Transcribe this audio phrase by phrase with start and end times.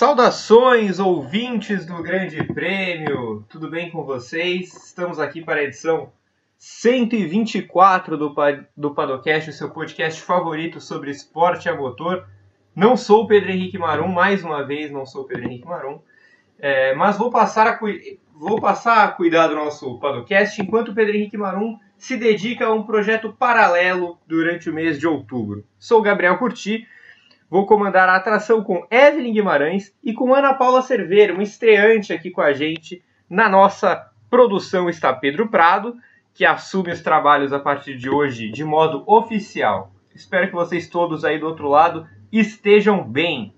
[0.00, 3.44] Saudações, ouvintes do Grande Prêmio!
[3.50, 4.72] Tudo bem com vocês?
[4.86, 6.10] Estamos aqui para a edição
[6.56, 8.34] 124 do,
[8.74, 12.26] do Padocast, o seu podcast favorito sobre esporte a motor.
[12.74, 16.00] Não sou o Pedro Henrique Marum, mais uma vez não sou o Pedro Henrique Marum,
[16.58, 17.78] é, mas vou passar, a,
[18.34, 22.72] vou passar a cuidar do nosso Padocast enquanto o Pedro Henrique Marum se dedica a
[22.72, 25.62] um projeto paralelo durante o mês de outubro.
[25.78, 26.88] Sou Gabriel Curti
[27.50, 32.30] Vou comandar a atração com Evelyn Guimarães e com Ana Paula Cerveira, uma estreante aqui
[32.30, 33.02] com a gente.
[33.28, 35.96] Na nossa produção está Pedro Prado,
[36.32, 39.92] que assume os trabalhos a partir de hoje de modo oficial.
[40.14, 43.52] Espero que vocês todos aí do outro lado estejam bem.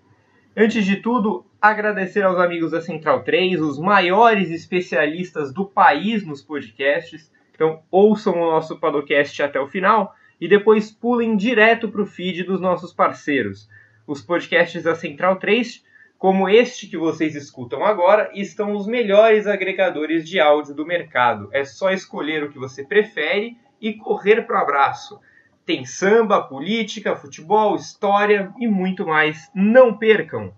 [0.57, 6.41] Antes de tudo, agradecer aos amigos da Central 3, os maiores especialistas do país nos
[6.41, 7.31] podcasts.
[7.55, 12.45] Então, ouçam o nosso podcast até o final e depois pulem direto para o feed
[12.45, 13.69] dos nossos parceiros.
[14.07, 15.85] Os podcasts da Central 3,
[16.19, 21.49] como este que vocês escutam agora, estão nos melhores agregadores de áudio do mercado.
[21.53, 25.21] É só escolher o que você prefere e correr para o abraço.
[25.65, 29.49] Tem samba, política, futebol, história e muito mais.
[29.55, 30.53] Não percam!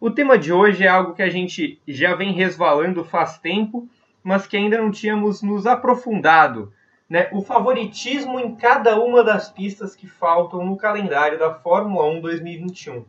[0.00, 3.88] O tema de hoje é algo que a gente já vem resvalando faz tempo,
[4.24, 6.72] mas que ainda não tínhamos nos aprofundado.
[7.08, 7.28] Né?
[7.32, 13.04] O favoritismo em cada uma das pistas que faltam no calendário da Fórmula 1 2021.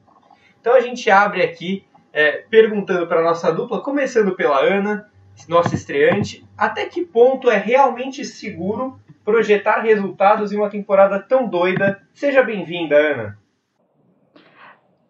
[0.61, 5.09] Então a gente abre aqui é, perguntando para a nossa dupla, começando pela Ana,
[5.47, 12.01] nossa estreante, até que ponto é realmente seguro projetar resultados em uma temporada tão doida?
[12.13, 13.39] Seja bem-vinda, Ana.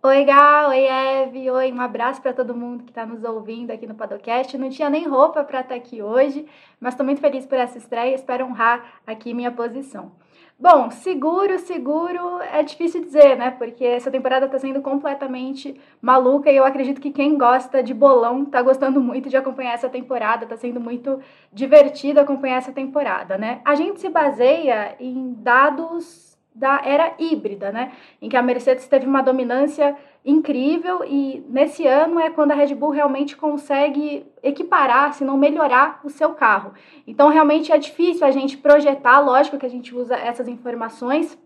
[0.02, 3.86] Oi, Gal, oi, Eve, oi, um abraço para todo mundo que está nos ouvindo aqui
[3.86, 4.58] no Padocast.
[4.58, 6.46] Não tinha nem roupa para estar tá aqui hoje,
[6.80, 10.14] mas estou muito feliz por essa estreia, espero honrar aqui minha posição.
[10.58, 13.52] Bom, seguro, seguro é difícil dizer, né?
[13.52, 18.44] Porque essa temporada está sendo completamente maluca e eu acredito que quem gosta de bolão
[18.44, 21.20] está gostando muito de acompanhar essa temporada, está sendo muito
[21.52, 23.60] divertido acompanhar essa temporada, né?
[23.66, 27.92] A gente se baseia em dados da era híbrida, né?
[28.22, 29.96] Em que a Mercedes teve uma dominância
[30.26, 36.02] incrível e nesse ano é quando a Red Bull realmente consegue equiparar, se não melhorar
[36.04, 36.74] o seu carro.
[37.08, 41.38] Então realmente é difícil a gente projetar, lógico que a gente usa essas informações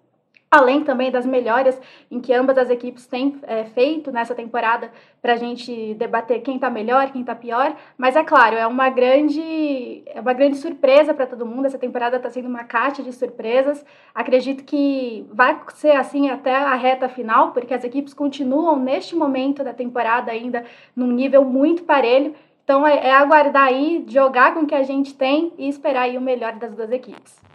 [0.53, 1.80] além também das melhorias
[2.12, 6.56] em que ambas as equipes têm é, feito nessa temporada para a gente debater quem
[6.56, 7.75] está melhor, quem está pior.
[7.97, 11.66] Mas é claro, é uma grande, é uma grande surpresa para todo mundo.
[11.66, 13.84] Essa temporada está sendo uma caixa de surpresas.
[14.14, 19.64] Acredito que vai ser assim até a reta final, porque as equipes continuam neste momento
[19.64, 20.64] da temporada ainda
[20.96, 22.35] num nível muito parelho.
[22.64, 26.18] Então é, é aguardar aí, jogar com o que a gente tem e esperar aí
[26.18, 27.53] o melhor das duas equipes.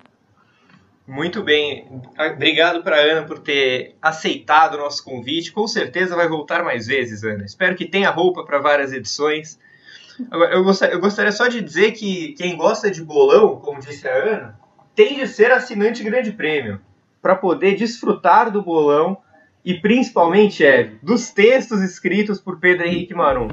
[1.08, 1.88] Muito bem.
[2.34, 5.50] Obrigado para Ana por ter aceitado o nosso convite.
[5.50, 7.46] Com certeza vai voltar mais vezes, Ana.
[7.46, 9.58] Espero que tenha roupa para várias edições.
[10.30, 14.14] Eu, gostaria, eu gostaria só de dizer que quem gosta de bolão, como disse a
[14.14, 14.60] Ana,
[14.94, 16.78] tem de ser assinante Grande Prêmio
[17.22, 19.16] para poder desfrutar do bolão
[19.64, 23.48] e principalmente é dos textos escritos por Pedro Henrique Marum.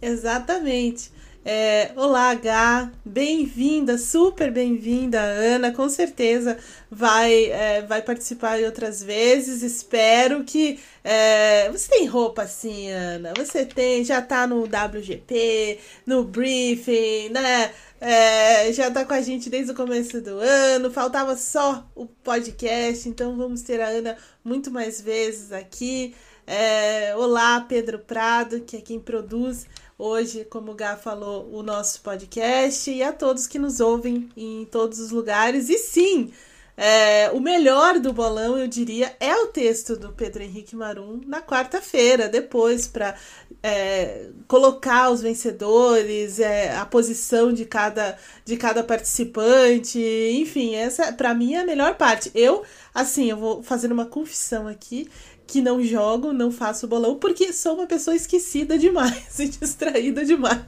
[0.00, 1.10] Exatamente.
[1.44, 6.56] É, olá, H, bem-vinda, super bem-vinda, Ana, com certeza
[6.88, 9.60] vai, é, vai participar outras vezes.
[9.60, 10.78] Espero que.
[11.02, 13.32] É, você tem roupa assim, Ana?
[13.36, 17.72] Você tem, já tá no WGP, no briefing, né?
[18.00, 23.08] É, já tá com a gente desde o começo do ano, faltava só o podcast,
[23.08, 26.14] então vamos ter a Ana muito mais vezes aqui.
[26.46, 29.66] É, olá, Pedro Prado, que é quem produz
[30.02, 34.64] hoje, como o Gá falou, o nosso podcast e a todos que nos ouvem em
[34.64, 35.68] todos os lugares.
[35.68, 36.32] E sim,
[36.76, 41.40] é, o melhor do bolão, eu diria, é o texto do Pedro Henrique Marum na
[41.40, 43.14] quarta-feira, depois, para
[43.62, 50.00] é, colocar os vencedores, é, a posição de cada, de cada participante,
[50.32, 52.32] enfim, essa para mim é a melhor parte.
[52.34, 55.08] Eu, assim, eu vou fazer uma confissão aqui
[55.52, 60.62] que não jogo, não faço bolão, porque sou uma pessoa esquecida demais e distraída demais.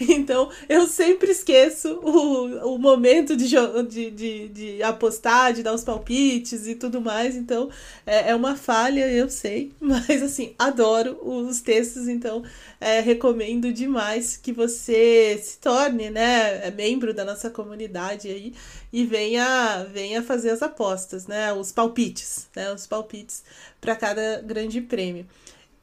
[0.00, 3.48] Então, eu sempre esqueço o, o momento de,
[3.88, 7.34] de, de, de apostar, de dar os palpites e tudo mais.
[7.34, 7.68] Então,
[8.06, 12.44] é, é uma falha, eu sei, mas assim, adoro os textos, então
[12.80, 18.52] é, recomendo demais que você se torne, né, membro da nossa comunidade aí
[18.92, 23.42] e venha, venha fazer as apostas, né, os palpites, né, os palpites
[23.80, 25.26] para cada grande prêmio.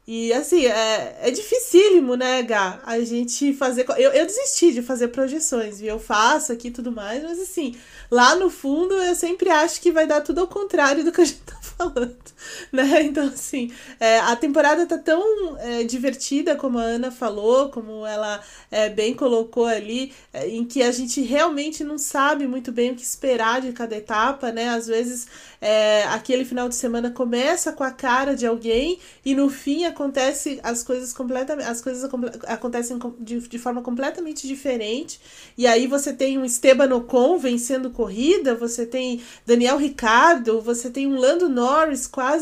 [0.07, 2.79] E assim, é, é dificílimo, né, Gá?
[2.85, 3.85] A gente fazer.
[3.97, 5.89] Eu, eu desisti de fazer projeções, viu?
[5.89, 7.75] Eu faço aqui e tudo mais, mas assim,
[8.11, 11.25] lá no fundo eu sempre acho que vai dar tudo ao contrário do que a
[11.25, 12.15] gente tá falando,
[12.71, 13.03] né?
[13.03, 18.41] Então, assim, é, a temporada tá tão é, divertida, como a Ana falou, como ela
[18.71, 22.95] é, bem colocou ali, é, em que a gente realmente não sabe muito bem o
[22.95, 24.69] que esperar de cada etapa, né?
[24.69, 25.27] Às vezes
[25.65, 30.59] é, aquele final de semana começa com a cara de alguém e no fim acontece
[30.61, 32.07] as coisas completamente as coisas
[32.47, 35.19] acontecem de, de forma completamente diferente
[35.57, 41.07] e aí você tem um Esteban Ocon vencendo corrida você tem Daniel Ricardo você tem
[41.07, 42.34] um Lando Norris quase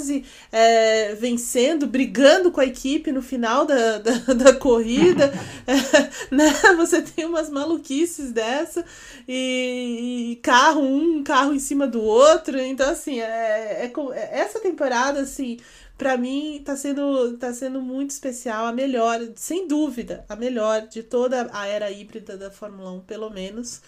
[0.51, 5.33] é, vencendo brigando com a equipe no final da, da, da corrida
[5.65, 6.51] é, né?
[6.75, 8.83] você tem umas maluquices dessa
[9.27, 14.39] e, e carro um carro em cima do outro então assim assim, é, é, é,
[14.39, 15.57] essa temporada, assim,
[15.97, 21.03] para mim tá sendo, tá sendo muito especial, a melhor, sem dúvida, a melhor de
[21.03, 23.81] toda a era híbrida da Fórmula 1, pelo menos.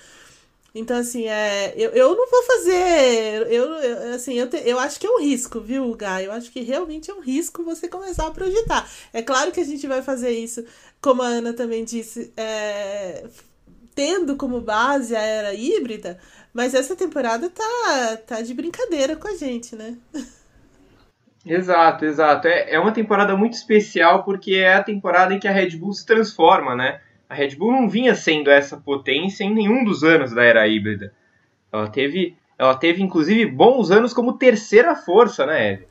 [0.75, 3.48] Então, assim, é, eu, eu não vou fazer.
[3.50, 6.25] Eu, eu assim, eu, te, eu acho que é um risco, viu, Guy?
[6.25, 8.86] Eu acho que realmente é um risco você começar a projetar.
[9.13, 10.66] É claro que a gente vai fazer isso,
[11.01, 13.24] como a Ana também disse, é,
[13.95, 16.19] tendo como base a era híbrida,
[16.54, 19.98] mas essa temporada tá, tá de brincadeira com a gente, né?
[21.45, 22.50] Exato, exato.
[22.50, 25.94] É, é uma temporada muito especial porque é a temporada em que a Red Bull
[25.94, 27.00] se transforma, né?
[27.30, 31.13] A Red Bull não vinha sendo essa potência em nenhum dos anos da era híbrida.
[31.72, 35.88] Ela teve, ela teve inclusive bons anos como terceira força, né, Eve?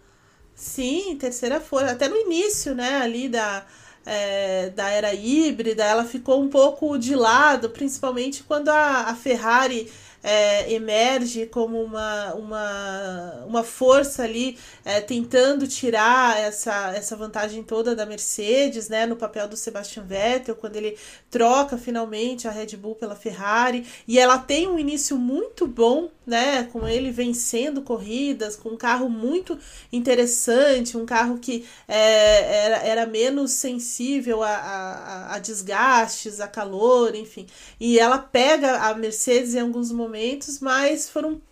[0.54, 1.92] Sim, terceira força.
[1.92, 3.66] Até no início, né, ali da,
[4.06, 9.90] é, da era híbrida, ela ficou um pouco de lado, principalmente quando a, a Ferrari
[10.24, 17.94] é, emerge como uma, uma, uma força ali é, tentando tirar essa, essa vantagem toda
[17.94, 20.96] da Mercedes, né, no papel do Sebastian Vettel, quando ele
[21.30, 26.64] troca finalmente a Red Bull pela Ferrari, e ela tem um início muito bom, né,
[26.72, 29.58] com ele vencendo corridas, com um carro muito
[29.92, 37.14] interessante, um carro que é, era, era menos sensível a, a, a desgastes, a calor,
[37.14, 37.46] enfim,
[37.78, 41.42] e ela pega a Mercedes em alguns momentos momentos, mas foram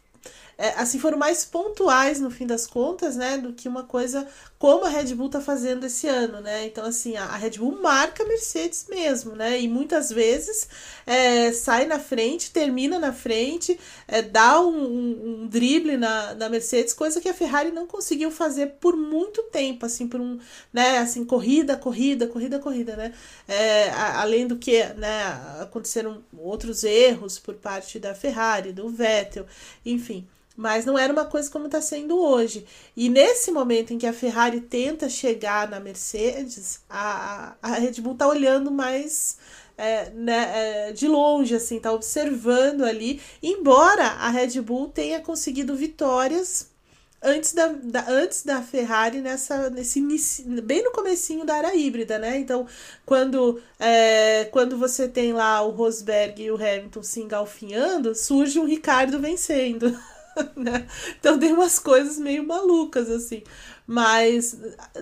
[0.56, 4.28] é, assim foram mais pontuais no fim das contas, né, do que uma coisa
[4.62, 6.64] como a Red Bull tá fazendo esse ano, né?
[6.66, 9.60] Então assim a, Red Bull marca a Mercedes mesmo, né?
[9.60, 10.68] E muitas vezes
[11.04, 13.76] é, sai na frente, termina na frente,
[14.06, 18.30] é, dá um, um, um, drible na, na Mercedes, coisa que a Ferrari não conseguiu
[18.30, 20.38] fazer por muito tempo, assim por um,
[20.72, 20.98] né?
[20.98, 23.12] Assim corrida, corrida, corrida, corrida, né?
[23.48, 25.24] É, a, além do que, né?
[25.60, 29.44] Aconteceram outros erros por parte da Ferrari, do Vettel,
[29.84, 30.24] enfim.
[30.56, 32.66] Mas não era uma coisa como está sendo hoje.
[32.96, 38.12] E nesse momento em que a Ferrari tenta chegar na Mercedes, a, a Red Bull
[38.12, 39.38] está olhando mais
[39.78, 43.20] é, né, é, de longe, assim, tá observando ali.
[43.43, 46.70] Embora a Red Bull tenha conseguido vitórias
[47.22, 50.00] antes da, da, antes da Ferrari nessa nesse
[50.62, 52.38] bem no comecinho da era híbrida, né?
[52.38, 52.66] Então,
[53.06, 58.64] quando é, quando você tem lá o Rosberg e o Hamilton se engalfinhando, surge um
[58.64, 59.96] Ricardo vencendo.
[60.56, 60.87] né?
[61.19, 63.43] Então tem umas coisas meio malucas, assim.
[63.87, 64.56] Mas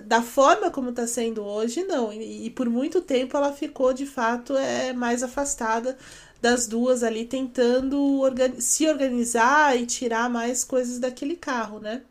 [0.05, 2.11] da forma como está sendo hoje, não.
[2.11, 5.97] E, e, por muito tempo ela ficou, de fato, é, mais afastada
[6.41, 12.01] das duas ali, tentando organi se organizar e tirar mais coisas daquele carro, né?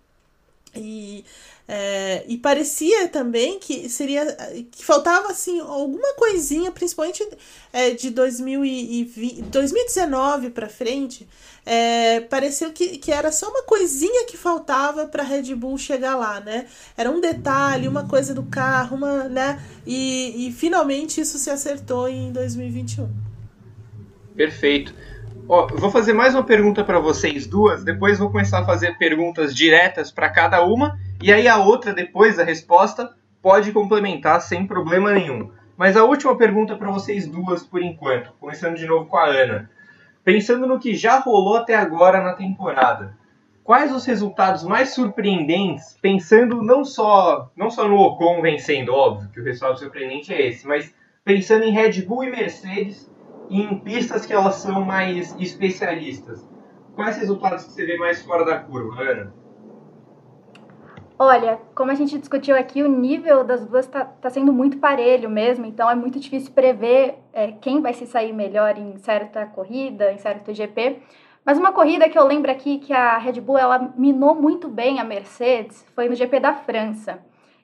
[0.74, 1.24] E
[1.72, 4.26] é, e parecia também que seria
[4.72, 7.24] que faltava assim alguma coisinha, principalmente
[7.72, 11.28] é, de 2020, 2019 para frente,
[11.64, 16.40] é, pareceu que, que era só uma coisinha que faltava para Red Bull chegar lá,
[16.40, 16.66] né?
[16.96, 19.62] Era um detalhe, uma coisa do carro, uma, né?
[19.86, 23.08] E, e finalmente isso se acertou em 2021.
[24.34, 24.92] Perfeito.
[25.52, 29.52] Ó, vou fazer mais uma pergunta para vocês duas, depois vou começar a fazer perguntas
[29.52, 35.12] diretas para cada uma e aí a outra, depois da resposta, pode complementar sem problema
[35.12, 35.50] nenhum.
[35.76, 39.68] Mas a última pergunta para vocês duas por enquanto, começando de novo com a Ana.
[40.22, 43.16] Pensando no que já rolou até agora na temporada,
[43.64, 49.40] quais os resultados mais surpreendentes, pensando não só, não só no Ocon vencendo, óbvio que
[49.40, 53.09] o resultado surpreendente é esse, mas pensando em Red Bull e Mercedes
[53.50, 56.48] em pistas que elas são mais especialistas.
[56.94, 59.34] Quais resultados que você vê mais fora da curva, Ana?
[61.18, 65.28] Olha, como a gente discutiu aqui, o nível das duas está tá sendo muito parelho
[65.28, 70.12] mesmo, então é muito difícil prever é, quem vai se sair melhor em certa corrida,
[70.12, 71.02] em certo GP.
[71.44, 74.98] Mas uma corrida que eu lembro aqui que a Red Bull ela minou muito bem
[74.98, 77.18] a Mercedes foi no GP da França.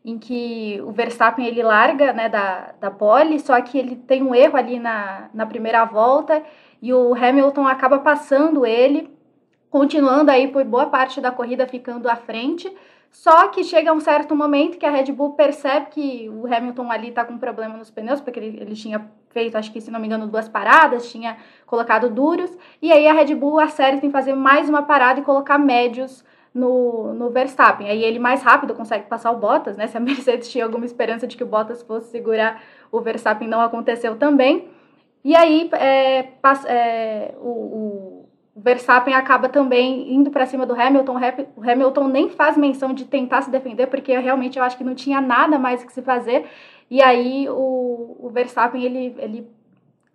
[0.07, 4.33] Em que o Verstappen ele larga né, da, da pole, só que ele tem um
[4.33, 6.45] erro ali na, na primeira volta
[6.81, 9.11] e o Hamilton acaba passando ele,
[9.69, 12.73] continuando aí por boa parte da corrida ficando à frente.
[13.11, 17.09] Só que chega um certo momento que a Red Bull percebe que o Hamilton ali
[17.09, 20.07] está com problema nos pneus, porque ele, ele tinha feito, acho que se não me
[20.07, 21.37] engano, duas paradas, tinha
[21.67, 25.59] colocado duros, e aí a Red Bull acerta em fazer mais uma parada e colocar
[25.59, 26.25] médios
[26.57, 27.89] no, no Verstappen.
[27.89, 29.87] Aí ele mais rápido consegue passar o Bottas, né?
[29.87, 33.61] Se a Mercedes tinha alguma esperança de que o Bottas fosse segurar o Verstappen, não
[33.61, 34.69] aconteceu também.
[35.23, 36.29] E aí é,
[36.67, 41.17] é, o, o, Verstappen acaba também indo para cima do Hamilton.
[41.57, 44.95] O Hamilton nem faz menção de tentar se defender, porque realmente eu acho que não
[44.95, 46.47] tinha nada mais que se fazer.
[46.91, 49.56] E aí o, o Verstappen ele, ele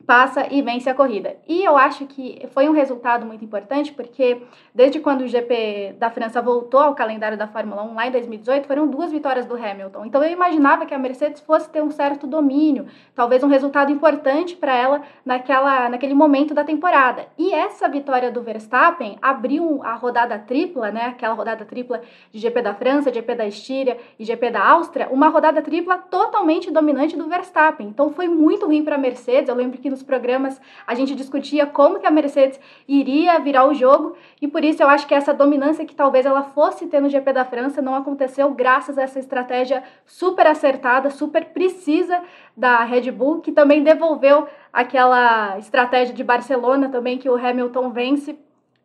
[0.06, 1.36] passa e vence a corrida.
[1.48, 4.42] E eu acho que foi um resultado muito importante, porque
[4.74, 8.68] desde quando o GP da França voltou ao calendário da Fórmula 1 lá em 2018,
[8.68, 10.06] foram duas vitórias do Hamilton.
[10.06, 14.56] Então eu imaginava que a Mercedes fosse ter um certo domínio, talvez um resultado importante
[14.56, 17.28] para ela naquela, naquele momento da temporada.
[17.38, 22.62] E essa vitória do Verstappen abriu a rodada tripla, né, aquela rodada tripla de GP
[22.62, 27.28] da França, GP da Estíria e GP da Áustria, uma rodada tripla totalmente dominante do
[27.28, 27.88] Verstappen.
[27.88, 29.50] Então foi muito ruim para a Mercedes.
[29.50, 33.74] Eu lembro que nos programas a gente discutia como que a Mercedes iria virar o
[33.74, 37.10] jogo e por isso eu acho que essa dominância que talvez ela fosse ter no
[37.10, 42.22] GP da França não aconteceu graças a essa estratégia super acertada, super precisa
[42.58, 48.40] da Red Bull, que também devolveu aquela estratégia de Barcelona também que o Hamilton vence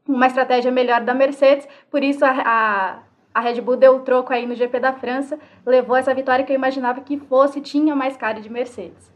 [0.07, 2.99] uma estratégia melhor da Mercedes, por isso a, a,
[3.35, 6.53] a Red Bull deu o troco aí no GP da França, levou essa vitória que
[6.53, 9.16] eu imaginava que fosse, tinha mais cara de Mercedes.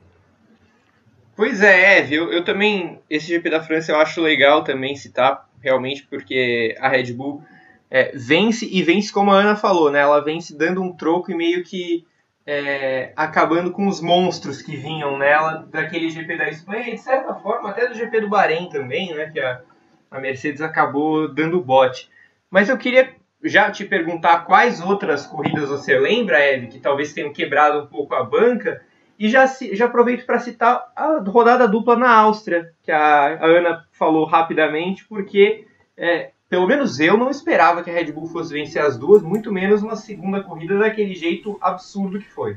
[1.41, 5.49] Pois é, Eve, eu, eu também, esse GP da França eu acho legal também citar,
[5.63, 7.43] realmente, porque a Red Bull
[7.91, 10.01] é, vence e vence como a Ana falou, né?
[10.01, 12.07] Ela vence dando um troco e meio que
[12.47, 17.35] é, acabando com os monstros que vinham nela daquele GP da Espanha e de certa
[17.37, 19.31] forma até do GP do Bahrein também, né?
[19.31, 19.63] Que a,
[20.11, 22.11] a Mercedes acabou dando bote.
[22.51, 27.33] Mas eu queria já te perguntar quais outras corridas você lembra, Eve, que talvez tenham
[27.33, 28.83] quebrado um pouco a banca
[29.21, 33.85] e já, já aproveito para citar a rodada dupla na Áustria, que a, a Ana
[33.93, 38.81] falou rapidamente, porque é, pelo menos eu não esperava que a Red Bull fosse vencer
[38.81, 42.57] as duas, muito menos uma segunda corrida daquele jeito absurdo que foi.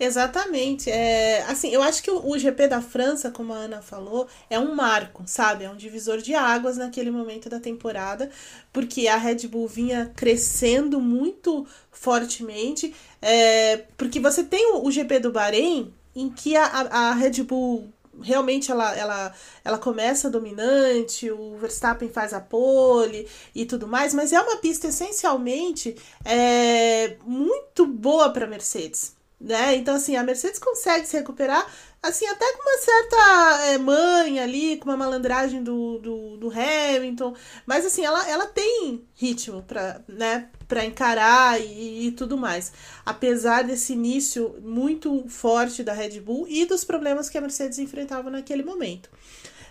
[0.00, 0.90] Exatamente.
[0.90, 4.58] É, assim, eu acho que o, o, GP da França, como a Ana falou, é
[4.58, 5.64] um marco, sabe?
[5.64, 8.30] É um divisor de águas naquele momento da temporada,
[8.72, 12.94] porque a Red Bull vinha crescendo muito fortemente.
[13.20, 17.92] É, porque você tem o, o GP do Bahrein, em que a, a, Red Bull
[18.22, 24.32] realmente ela, ela, ela começa dominante, o Verstappen faz a pole e tudo mais, mas
[24.32, 29.74] é uma pista essencialmente é, muito boa para Mercedes né?
[29.76, 31.66] Então, assim, a Mercedes consegue se recuperar,
[32.02, 37.34] assim, até com uma certa é, manha ali, com uma malandragem do, do, do, Hamilton,
[37.64, 40.50] mas, assim, ela, ela tem ritmo para né,
[40.86, 42.70] encarar e, e tudo mais.
[43.04, 48.28] Apesar desse início muito forte da Red Bull e dos problemas que a Mercedes enfrentava
[48.28, 49.08] naquele momento.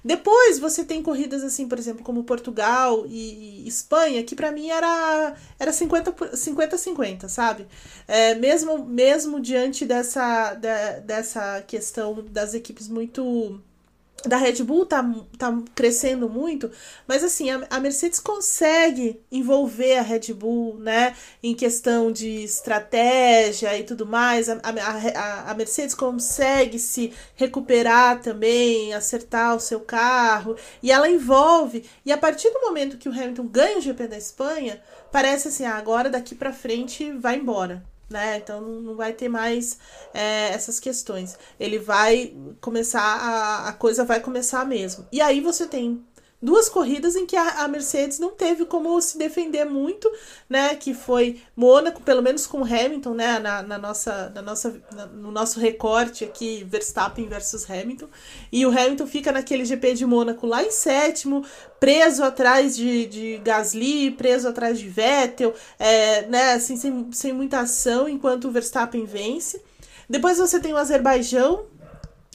[0.03, 5.35] Depois você tem corridas assim, por exemplo, como Portugal e, Espanha, que para mim era
[5.59, 7.67] era 50 50 50, sabe?
[8.07, 13.61] É, mesmo mesmo diante dessa da, dessa questão das equipes muito
[14.25, 15.03] da Red Bull tá,
[15.37, 16.69] tá crescendo muito,
[17.07, 23.77] mas assim, a, a, Mercedes consegue envolver a Red Bull, né, em questão de estratégia
[23.77, 30.55] e tudo mais, a, a, a Mercedes consegue se recuperar também, acertar o seu carro,
[30.81, 34.17] e ela envolve, e a partir do momento que o Hamilton ganha o GP da
[34.17, 38.37] Espanha, parece assim, ah, agora daqui para frente vai embora, né?
[38.37, 39.77] Então não vai ter mais
[40.13, 41.37] é, essas questões.
[41.59, 45.07] Ele vai começar, a, a coisa vai começar mesmo.
[45.11, 46.03] E aí você tem
[46.41, 50.09] duas corridas em que a, a, Mercedes não teve como se defender muito,
[50.49, 50.73] né?
[50.75, 53.39] Que foi Mônaco, pelo menos com Hamilton, né?
[53.39, 58.07] Na, na nossa, na nossa, na, no nosso recorte aqui, Verstappen versus Hamilton.
[58.51, 61.45] E o Hamilton fica naquele GP de Mônaco lá em sétimo,
[61.79, 66.53] preso atrás de, de Gasly, preso atrás de Vettel, é, né?
[66.53, 69.61] Assim, sem, sem muita ação, enquanto o Verstappen vence.
[70.09, 71.65] Depois você tem o Azerbaijão,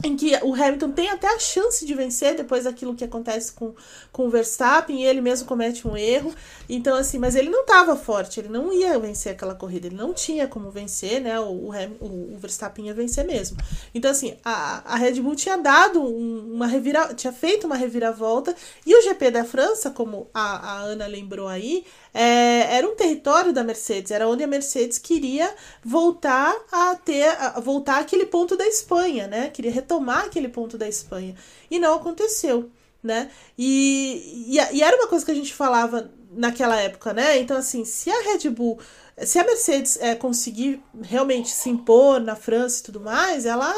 [0.03, 3.75] em que o Hamilton tem até a chance de vencer depois daquilo que acontece com,
[4.11, 6.35] com o Verstappen e ele mesmo comete um erro.
[6.69, 10.13] Então, assim, mas ele não estava forte, ele não ia vencer aquela corrida, ele não
[10.13, 11.39] tinha como vencer, né?
[11.39, 11.71] O,
[12.01, 13.57] o, o Verstappen ia vencer mesmo.
[13.95, 18.55] Então, assim, a, a Red Bull tinha dado um, uma revira, tinha feito uma reviravolta
[18.85, 23.52] e o GP da França, como a, a Ana lembrou aí, é, era um território
[23.52, 25.52] da Mercedes, era onde a Mercedes queria
[25.85, 29.50] voltar a ter, a voltar aquele ponto da Espanha, né?
[29.50, 31.35] Queria retomar aquele ponto da Espanha.
[31.68, 32.71] E não aconteceu,
[33.02, 33.30] né?
[33.59, 37.38] E, e, e era uma coisa que a gente falava naquela época, né?
[37.38, 38.78] Então, assim, se a Red Bull
[39.18, 43.73] se a Mercedes é, conseguir realmente se impor na França e tudo mais, ela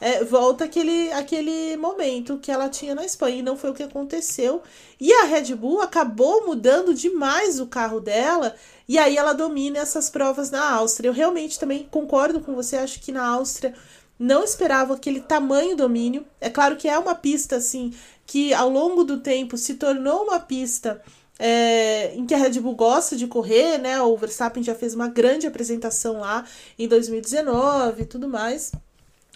[0.00, 3.38] é, volta aquele, aquele momento que ela tinha na Espanha.
[3.38, 4.62] E não foi o que aconteceu.
[5.00, 8.54] E a Red Bull acabou mudando demais o carro dela.
[8.88, 11.08] E aí ela domina essas provas na Áustria.
[11.08, 12.76] Eu realmente também concordo com você.
[12.76, 13.74] Acho que na Áustria
[14.18, 16.24] não esperava aquele tamanho domínio.
[16.40, 17.92] É claro que é uma pista assim
[18.24, 21.00] que ao longo do tempo se tornou uma pista
[21.38, 24.00] é, em que a Red Bull gosta de correr, né?
[24.00, 26.44] O Verstappen já fez uma grande apresentação lá
[26.78, 28.72] em 2019 e tudo mais.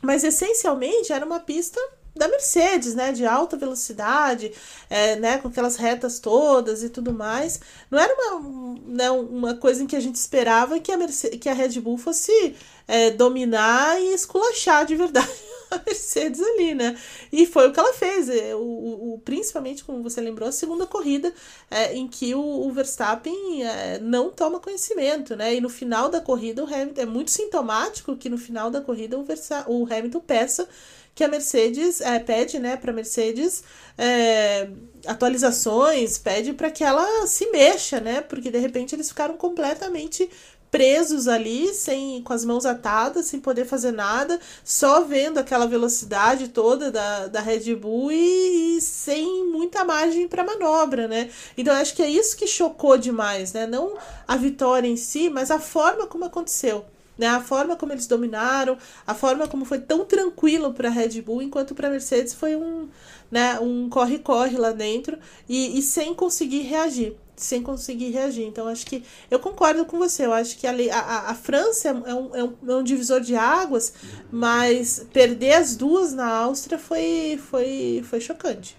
[0.03, 1.79] Mas essencialmente era uma pista
[2.15, 4.53] da Mercedes, né, de alta velocidade,
[4.89, 7.61] é, né, com aquelas retas todas e tudo mais.
[7.91, 11.49] Não era uma, né, uma coisa em que a gente esperava que a, Mercedes, que
[11.49, 12.57] a Red Bull fosse
[12.89, 15.31] é, dominar e esculachar de verdade
[15.87, 16.99] Mercedes ali, né?
[17.33, 18.29] E foi o que ela fez.
[18.29, 21.33] É, o, o principalmente, como você lembrou, a segunda corrida
[21.71, 25.55] é, em que o, o Verstappen é, não toma conhecimento, né?
[25.55, 29.19] E no final da corrida, o Hamilton é muito sintomático que no final da corrida
[29.19, 30.69] o, Versa, o Hamilton peça
[31.15, 33.63] que a Mercedes é, pede, né, para Mercedes
[33.99, 34.71] é,
[35.07, 38.21] atualizações, pede para que ela se mexa, né?
[38.21, 40.31] Porque de repente eles ficaram completamente
[40.71, 46.49] presos ali, sem com as mãos atadas, sem poder fazer nada, só vendo aquela velocidade
[46.49, 51.31] toda da, da Red Bull e, e sem muita margem para manobra, né?
[51.59, 53.67] Então acho que é isso que chocou demais, né?
[53.67, 53.95] Não
[54.27, 56.85] a vitória em si, mas a forma como aconteceu.
[57.19, 61.21] Né, a forma como eles dominaram, a forma como foi tão tranquilo para a Red
[61.21, 62.89] Bull, enquanto para a Mercedes foi um
[63.31, 68.45] né, um corre-corre lá dentro e, e sem conseguir reagir sem conseguir reagir.
[68.45, 70.27] Então, acho que eu concordo com você.
[70.27, 73.35] Eu acho que a, a, a França é um, é, um, é um divisor de
[73.37, 73.95] águas,
[74.31, 78.77] mas perder as duas na Áustria foi, foi, foi chocante.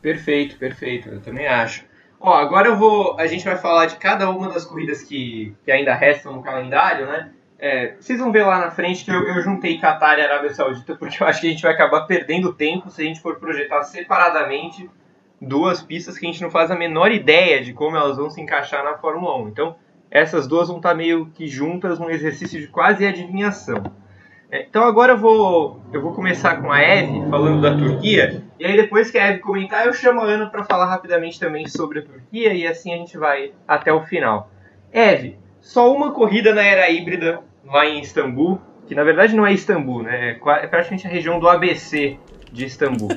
[0.00, 1.08] Perfeito, perfeito.
[1.08, 1.84] Eu também acho.
[2.18, 3.18] Ó, agora eu vou.
[3.18, 7.06] A gente vai falar de cada uma das corridas que, que ainda restam no calendário,
[7.06, 7.32] né?
[7.58, 10.94] É, vocês vão ver lá na frente que eu, eu juntei Qatar e Arábia Saudita,
[10.96, 13.82] porque eu acho que a gente vai acabar perdendo tempo se a gente for projetar
[13.82, 14.88] separadamente
[15.40, 18.40] duas pistas que a gente não faz a menor ideia de como elas vão se
[18.40, 19.48] encaixar na Fórmula 1.
[19.48, 19.76] Então,
[20.10, 23.82] essas duas vão estar meio que juntas num exercício de quase adivinhação.
[24.50, 28.66] É, então agora eu vou, eu vou começar com a Eve falando da Turquia, e
[28.66, 32.00] aí depois que a Eve comentar, eu chamo a Ana para falar rapidamente também sobre
[32.00, 34.50] a Turquia, e assim a gente vai até o final.
[34.92, 39.52] Eve, só uma corrida na era híbrida lá em Istambul, que na verdade não é
[39.52, 40.30] Istambul, né?
[40.30, 42.18] É praticamente a região do ABC
[42.52, 43.10] de Istambul.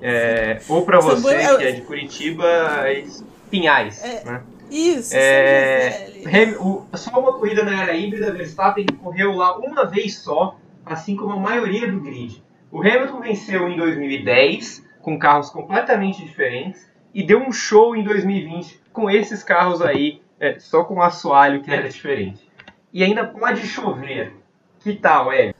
[0.00, 1.56] É, ou para você, é...
[1.56, 3.04] que é de Curitiba, é
[3.50, 4.02] Pinhais.
[4.04, 4.24] É...
[4.24, 4.42] Né?
[4.70, 6.10] Isso, é,
[6.58, 11.34] o, só uma corrida na era híbrida, Verstappen correu lá uma vez só, assim como
[11.34, 12.42] a maioria do grid.
[12.72, 18.80] O Hamilton venceu em 2010 com carros completamente diferentes e deu um show em 2020
[18.92, 22.48] com esses carros aí, é, só com o assoalho que era diferente.
[22.92, 24.34] E ainda pode chover.
[24.80, 25.53] Que tal, é?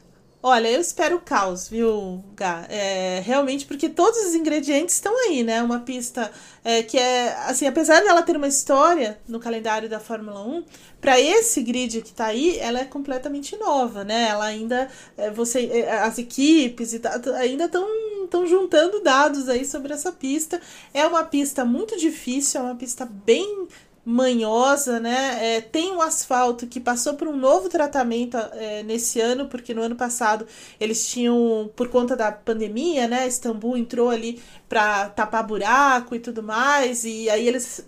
[0.47, 2.67] Olha, eu espero o caos, viu, Gá?
[2.69, 5.63] É, realmente, porque todos os ingredientes estão aí, né?
[5.63, 6.31] Uma pista
[6.63, 10.63] é, que é, assim, apesar dela ter uma história no calendário da Fórmula 1,
[11.01, 14.27] para esse grid que está aí, ela é completamente nova, né?
[14.29, 17.01] Ela ainda, é, você, é, as equipes e
[17.39, 17.87] ainda estão
[18.25, 20.61] estão juntando dados aí sobre essa pista.
[20.93, 23.67] É uma pista muito difícil, é uma pista bem
[24.05, 25.55] manhosa, né?
[25.55, 29.81] É, tem um asfalto que passou por um novo tratamento é, nesse ano, porque no
[29.81, 30.45] ano passado
[30.79, 33.27] eles tinham, por conta da pandemia, né?
[33.27, 37.83] Istambul entrou ali para tapar buraco e tudo mais, e aí eles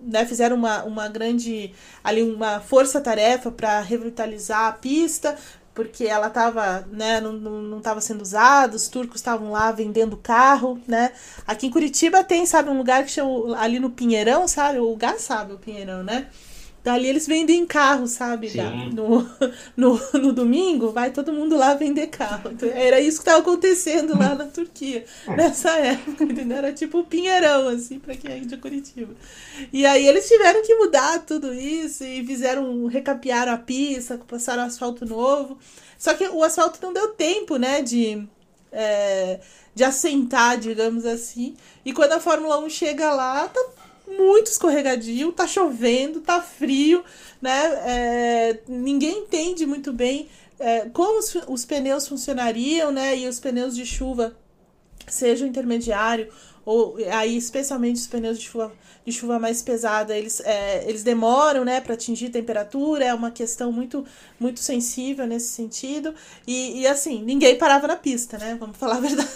[0.00, 5.36] né, fizeram uma, uma grande ali uma força-tarefa para revitalizar a pista,
[5.74, 10.16] porque ela estava, né, não, não, não tava sendo usada, os turcos estavam lá vendendo
[10.16, 11.12] carro, né?
[11.46, 14.78] Aqui em Curitiba tem, sabe, um lugar que chama ali no Pinheirão, sabe?
[14.78, 16.26] O Gá sabe o Pinheirão, né?
[16.82, 18.48] Dali eles vendem carro, sabe?
[18.94, 19.28] No,
[19.76, 22.50] no, no domingo, vai todo mundo lá vender carro.
[22.52, 25.04] Então, era isso que estava acontecendo lá na Turquia,
[25.36, 26.56] nessa época, entendeu?
[26.56, 29.14] Era tipo o Pinheirão, assim, para quem é de Curitiba.
[29.70, 35.04] E aí eles tiveram que mudar tudo isso e fizeram, recapearam a pista, passaram asfalto
[35.04, 35.58] novo.
[35.98, 38.26] Só que o asfalto não deu tempo, né, de,
[38.72, 39.38] é,
[39.74, 41.54] de assentar, digamos assim.
[41.84, 43.60] E quando a Fórmula 1 chega lá, tá
[44.16, 47.04] muito escorregadio, tá chovendo, tá frio,
[47.40, 47.62] né?
[47.86, 53.16] É, ninguém entende muito bem é, como os, os, pneus funcionariam, né?
[53.16, 54.36] E os pneus de chuva
[55.06, 56.30] seja o intermediário
[56.64, 58.72] ou aí especialmente os pneus de chuva,
[59.04, 63.72] de chuva mais pesada, eles, é, eles demoram né, para atingir temperatura, é uma questão
[63.72, 64.04] muito,
[64.38, 66.14] muito sensível nesse sentido.
[66.46, 68.56] E, e assim, ninguém parava na pista, né?
[68.60, 69.28] Vamos falar a verdade.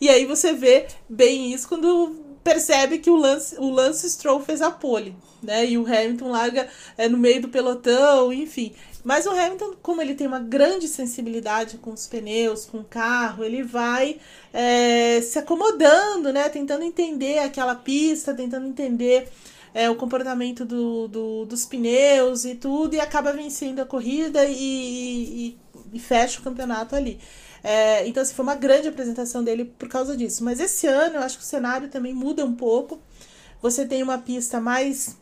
[0.00, 4.62] E aí você vê bem isso quando percebe que o Lance, o Lance Stroll fez
[4.62, 5.66] a pole, né?
[5.66, 8.74] E o Hamilton larga é, no meio do pelotão, enfim.
[9.04, 13.44] Mas o Hamilton, como ele tem uma grande sensibilidade com os pneus, com o carro,
[13.44, 14.18] ele vai
[14.52, 16.48] é, se acomodando, né?
[16.48, 19.28] Tentando entender aquela pista, tentando entender
[19.72, 24.54] é, o comportamento do, do, dos pneus e tudo, e acaba vencendo a corrida e,
[24.54, 25.58] e,
[25.92, 27.18] e fecha o campeonato ali.
[27.62, 30.44] É, então, assim, foi uma grande apresentação dele por causa disso.
[30.44, 33.00] Mas esse ano eu acho que o cenário também muda um pouco.
[33.60, 35.16] Você tem uma pista mais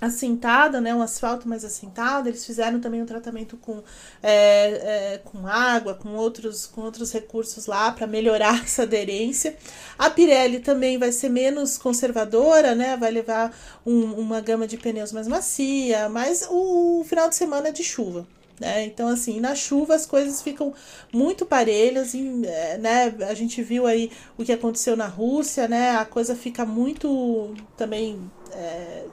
[0.00, 2.28] assentada, né, um asfalto mais assentado.
[2.28, 3.82] Eles fizeram também um tratamento com,
[4.22, 9.56] é, é, com água, com outros, com outros recursos lá para melhorar essa aderência.
[9.98, 15.12] A Pirelli também vai ser menos conservadora, né, vai levar um, uma gama de pneus
[15.12, 18.26] mais macia, mas o, o final de semana é de chuva.
[18.60, 18.84] Né?
[18.84, 20.72] Então, assim, na chuva as coisas ficam
[21.12, 23.14] muito parelhas, e, né?
[23.28, 25.96] A gente viu aí o que aconteceu na Rússia, né?
[25.96, 29.04] A coisa fica muito também é,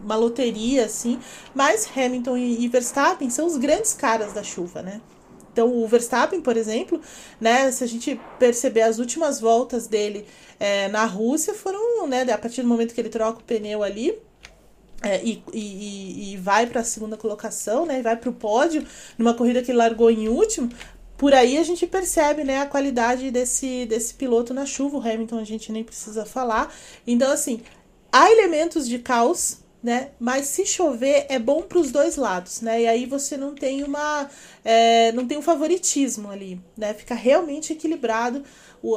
[0.00, 1.18] uma loteria, assim.
[1.54, 5.00] Mas Hamilton e, e Verstappen são os grandes caras da chuva, né?
[5.52, 7.00] Então, o Verstappen, por exemplo,
[7.40, 10.24] né, se a gente perceber as últimas voltas dele
[10.58, 14.16] é, na Rússia, foram, né, a partir do momento que ele troca o pneu ali,
[15.02, 19.34] é, e, e, e vai para a segunda colocação, né, vai para o pódio, numa
[19.34, 20.68] corrida que largou em último,
[21.16, 24.98] por aí a gente percebe né, a qualidade desse, desse piloto na chuva.
[24.98, 26.72] O Hamilton a gente nem precisa falar.
[27.04, 27.60] Então, assim,
[28.12, 30.10] há elementos de caos né?
[30.18, 32.82] Mas se chover é bom para os dois lados, né?
[32.82, 34.28] E aí você não tem uma,
[34.64, 36.92] é, não tem um favoritismo ali, né?
[36.94, 38.42] Fica realmente equilibrado,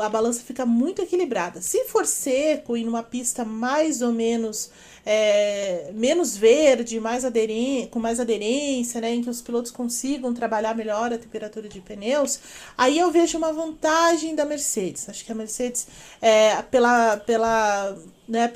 [0.01, 1.61] a balança fica muito equilibrada.
[1.61, 4.71] Se for seco e numa pista mais ou menos
[5.05, 7.23] é, menos verde, mais
[7.89, 12.39] com mais aderência, né, em que os pilotos consigam trabalhar melhor a temperatura de pneus,
[12.77, 15.07] aí eu vejo uma vantagem da Mercedes.
[15.09, 15.87] Acho que a Mercedes,
[16.21, 18.51] é, pela, pela né,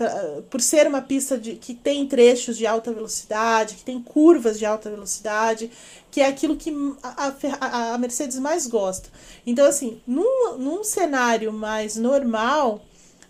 [0.49, 4.65] por ser uma pista de, que tem trechos de alta velocidade, que tem curvas de
[4.65, 5.69] alta velocidade,
[6.09, 9.09] que é aquilo que a, a, a Mercedes mais gosta.
[9.45, 12.81] Então, assim, num, num cenário mais normal,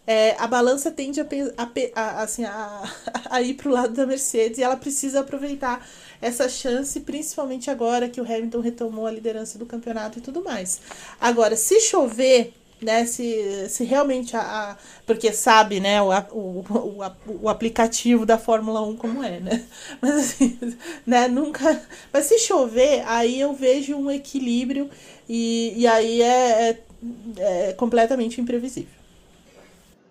[0.07, 1.25] é, a balança tende a,
[1.57, 2.83] a, a assim, a,
[3.29, 5.85] a ir para o lado da Mercedes e ela precisa aproveitar
[6.21, 10.79] essa chance, principalmente agora que o Hamilton retomou a liderança do campeonato e tudo mais.
[11.19, 17.41] Agora, se chover, né, se, se realmente a, a porque sabe, né, o, o, o,
[17.43, 19.63] o, aplicativo da Fórmula 1 como é, né?
[20.01, 20.57] Mas assim,
[21.05, 24.89] né, nunca, mas se chover, aí eu vejo um equilíbrio
[25.27, 29.04] e, e aí é, é, é completamente imprevisível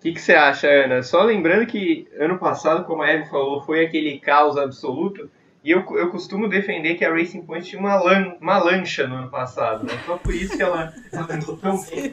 [0.04, 1.02] que, que você acha, Ana?
[1.02, 5.30] Só lembrando que ano passado, como a Eve falou, foi aquele caos absoluto.
[5.64, 9.14] E eu, eu costumo defender que a Racing Point tinha uma, lan, uma lancha no
[9.14, 9.86] ano passado.
[9.86, 9.98] Né?
[10.04, 12.12] Só por isso que ela, andou tão bem.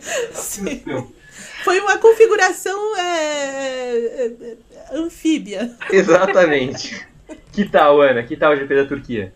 [1.65, 4.57] Foi uma configuração é, é,
[4.93, 5.75] anfíbia.
[5.91, 7.05] Exatamente.
[7.51, 8.23] Que tal, Ana?
[8.23, 9.33] Que tal o GP da Turquia?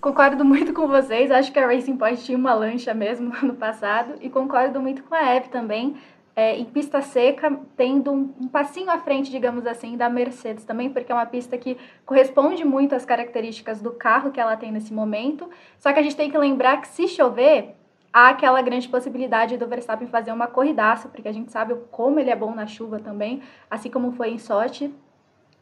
[0.00, 1.30] Concordo muito com vocês.
[1.30, 4.14] Acho que a Racing Point tinha uma lancha mesmo no ano passado.
[4.22, 5.94] E concordo muito com a Eve também
[6.38, 10.88] é, em pista seca, tendo um, um, passinho à frente, digamos assim, da Mercedes também,
[10.88, 14.94] porque é uma pista que corresponde muito às características do carro que ela tem nesse
[14.94, 15.50] momento.
[15.80, 17.74] Só que a gente tem que lembrar que se chover,
[18.12, 22.30] há aquela grande possibilidade do Verstappen fazer uma corridaça, porque a gente sabe como ele
[22.30, 24.94] é bom na chuva também, assim como foi em Sochi.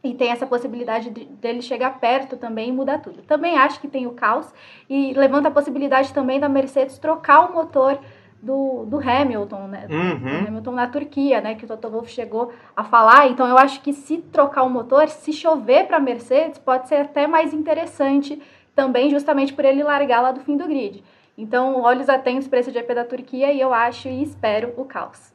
[0.03, 3.23] E tem essa possibilidade de, dele chegar perto também e mudar tudo.
[3.23, 4.53] Também acho que tem o caos
[4.87, 7.97] e levanta a possibilidade também da Mercedes trocar o motor
[8.41, 9.87] do, do Hamilton, né?
[9.89, 10.19] Uhum.
[10.19, 11.55] Do Hamilton na Turquia, né?
[11.55, 13.27] Que o Toto Wolff chegou a falar.
[13.27, 17.27] Então eu acho que se trocar o motor, se chover para Mercedes, pode ser até
[17.27, 18.41] mais interessante
[18.75, 21.03] também, justamente por ele largar lá do fim do grid.
[21.37, 25.31] Então, olhos atentos para esse GP da Turquia e eu acho e espero o caos.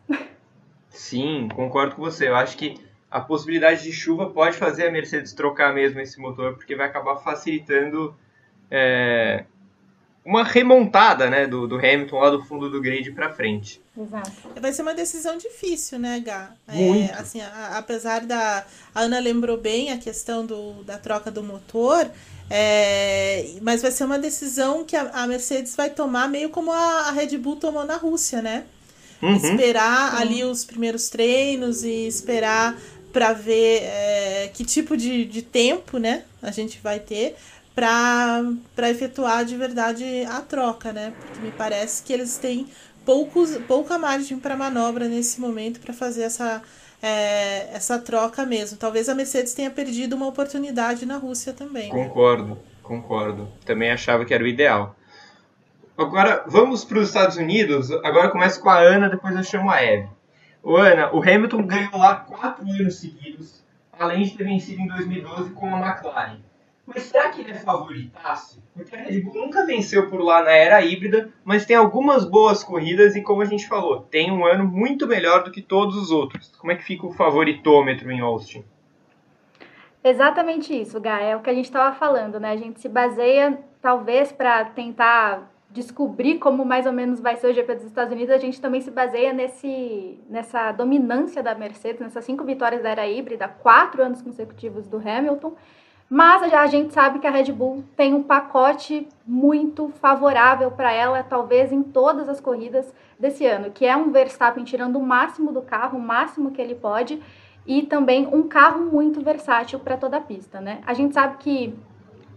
[0.88, 2.28] Sim, concordo com você.
[2.28, 2.74] Eu acho que
[3.10, 7.16] a possibilidade de chuva pode fazer a Mercedes trocar mesmo esse motor, porque vai acabar
[7.16, 8.16] facilitando
[8.70, 9.44] é,
[10.24, 13.80] uma remontada né, do, do Hamilton lá do fundo do grid para frente.
[13.98, 14.30] Exato.
[14.60, 16.52] Vai ser uma decisão difícil, né, Gá?
[16.68, 18.64] É, assim, a, apesar da.
[18.94, 22.08] A Ana lembrou bem a questão do, da troca do motor,
[22.48, 27.08] é, mas vai ser uma decisão que a, a, Mercedes vai tomar meio como a,
[27.08, 28.64] a Red Bull tomou na Rússia, né?
[29.20, 29.36] Uhum.
[29.36, 32.76] Esperar ali os primeiros treinos e esperar
[33.12, 37.36] para ver é, que tipo de, de tempo né, a gente vai ter
[37.74, 41.12] para efetuar de verdade a troca, né?
[41.18, 42.66] Porque me parece que eles têm
[43.04, 46.62] poucos, pouca margem para manobra nesse momento para fazer essa,
[47.02, 48.76] é, essa troca mesmo.
[48.78, 51.90] Talvez a Mercedes tenha perdido uma oportunidade na Rússia também.
[51.90, 53.48] Concordo, concordo.
[53.64, 54.94] Também achava que era o ideal.
[55.96, 57.90] Agora, vamos para os Estados Unidos.
[58.04, 60.08] Agora começo com a Ana, depois eu chamo a Eve.
[60.62, 63.64] O Ana, o Hamilton ganhou lá quatro anos seguidos,
[63.98, 66.38] além de ter vencido em 2012 com a McLaren.
[66.94, 68.62] Mas será que ele é favoritaço?
[68.74, 72.62] Porque a Red Bull nunca venceu por lá na era híbrida, mas tem algumas boas
[72.62, 76.10] corridas e, como a gente falou, tem um ano muito melhor do que todos os
[76.10, 76.48] outros.
[76.58, 78.64] Como é que fica o favoritômetro em Austin?
[80.04, 81.20] Exatamente isso, Gá.
[81.20, 82.50] É o que a gente estava falando, né?
[82.50, 87.54] A gente se baseia, talvez, para tentar descobrir como mais ou menos vai ser o
[87.54, 92.24] GP dos Estados Unidos, a gente também se baseia nesse, nessa dominância da Mercedes, nessas
[92.24, 95.54] cinco vitórias da era híbrida, quatro anos consecutivos do Hamilton.
[96.14, 101.22] Mas a gente sabe que a Red Bull tem um pacote muito favorável para ela,
[101.22, 105.62] talvez em todas as corridas desse ano, que é um Verstappen tirando o máximo do
[105.62, 107.18] carro, o máximo que ele pode,
[107.66, 110.82] e também um carro muito versátil para toda a pista, né?
[110.86, 111.74] A gente sabe que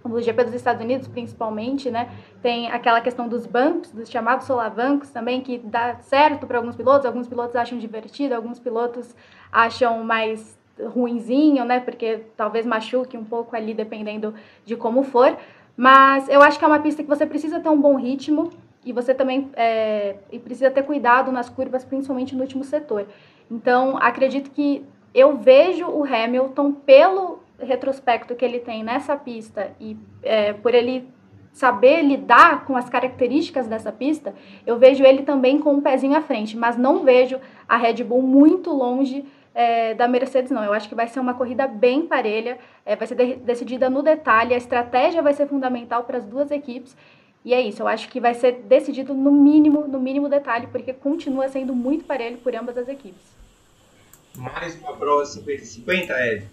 [0.05, 2.09] o GP dos Estados Unidos, principalmente, né,
[2.41, 7.05] tem aquela questão dos bancos, dos chamados solavancos também, que dá certo para alguns pilotos,
[7.05, 9.13] alguns pilotos acham divertido, alguns pilotos
[9.51, 11.79] acham mais ruinzinho, né?
[11.79, 14.33] Porque talvez machuque um pouco ali, dependendo
[14.65, 15.37] de como for.
[15.77, 18.51] Mas eu acho que é uma pista que você precisa ter um bom ritmo
[18.85, 23.07] e você também é, e precisa ter cuidado nas curvas, principalmente no último setor.
[23.49, 29.97] Então, acredito que eu vejo o Hamilton pelo retrospecto que ele tem nessa pista e
[30.21, 31.07] é, por ele
[31.53, 34.35] saber lidar com as características dessa pista,
[34.67, 38.21] eu vejo ele também com um pezinho à frente, mas não vejo a Red Bull
[38.21, 39.23] muito longe
[39.55, 40.63] é, da Mercedes, não.
[40.63, 44.03] Eu acho que vai ser uma corrida bem parelha, é, vai ser de decidida no
[44.03, 46.95] detalhe, a estratégia vai ser fundamental para as duas equipes.
[47.45, 50.91] E é isso, eu acho que vai ser decidido no mínimo, no mínimo detalhe, porque
[50.91, 53.21] continua sendo muito parelho por ambas as equipes.
[54.35, 56.47] Mais uma prova 50-50, Ed?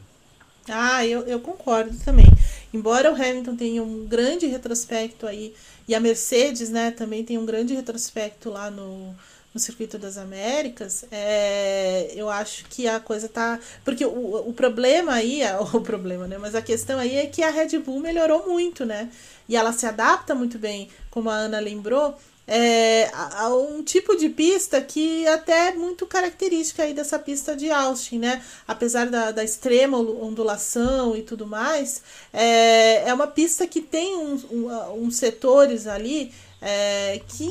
[0.68, 2.26] Ah, eu, eu concordo também.
[2.72, 5.54] Embora o Hamilton tenha um grande retrospecto aí,
[5.88, 9.14] e a Mercedes, né, também tem um grande retrospecto lá no,
[9.54, 13.60] no circuito das Américas, é, eu acho que a coisa tá.
[13.84, 15.42] Porque o, o problema aí,
[15.74, 16.38] o problema, né?
[16.38, 19.10] Mas a questão aí é que a Red Bull melhorou muito, né?
[19.48, 24.16] E ela se adapta muito bem, como a Ana lembrou, é, a, a um tipo
[24.16, 28.42] de pista que até é muito característica aí dessa pista de Austin, né?
[28.66, 34.44] Apesar da, da extrema ondulação e tudo mais, é, é uma pista que tem uns,
[34.44, 34.68] um,
[35.04, 37.50] uns setores ali é, que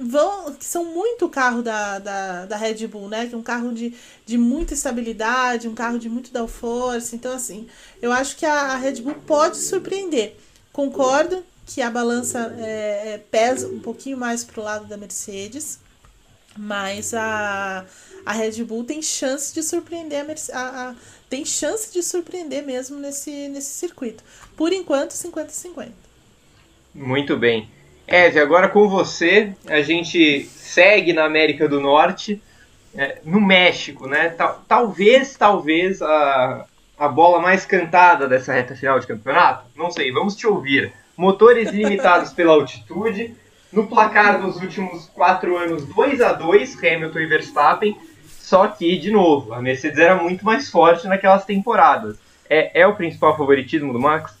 [0.00, 3.26] vão que são muito carro da, da, da Red Bull, né?
[3.26, 7.14] Que é um carro de, de muita estabilidade, um carro de muito downforce.
[7.14, 7.66] Então, assim,
[8.00, 10.36] eu acho que a, a Red Bull pode surpreender.
[10.72, 15.78] Concordo que a balança é, é pesa um pouquinho mais para o lado da Mercedes,
[16.56, 17.84] mas a,
[18.24, 20.94] a Red Bull tem chance de surpreender a, a, a
[21.28, 24.24] tem chance de surpreender mesmo nesse, nesse circuito.
[24.56, 25.90] Por enquanto, 50-50.
[26.94, 27.68] Muito bem.
[28.08, 32.40] Eve, agora com você, a gente segue na América do Norte,
[32.96, 34.30] é, no México, né?
[34.30, 36.64] Tal, talvez, talvez a,
[36.98, 39.66] a bola mais cantada dessa reta final de campeonato.
[39.76, 40.90] Não sei, vamos te ouvir.
[41.14, 43.36] Motores limitados pela altitude.
[43.70, 47.96] No placar dos últimos quatro anos, 2 a 2 Hamilton e Verstappen.
[48.40, 52.16] Só que, de novo, a Mercedes era muito mais forte naquelas temporadas.
[52.48, 54.32] É, é o principal favoritismo do Max?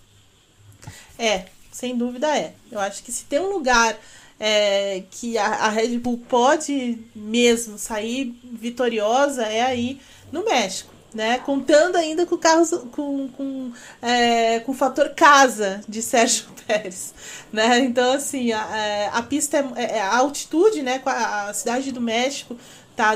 [1.18, 1.44] É,
[1.78, 2.54] sem dúvida é.
[2.72, 3.96] Eu acho que se tem um lugar
[4.40, 10.00] é, que a, a, Red Bull pode mesmo sair vitoriosa é aí
[10.32, 10.92] no México.
[11.14, 11.38] Né?
[11.38, 17.14] Contando ainda com o carro com, com, é, com o fator casa de Sérgio Pérez.
[17.52, 17.78] Né?
[17.78, 21.00] Então, assim, a, é, a pista é, é, a altitude, né?
[21.06, 22.56] A cidade do México
[22.96, 23.14] tá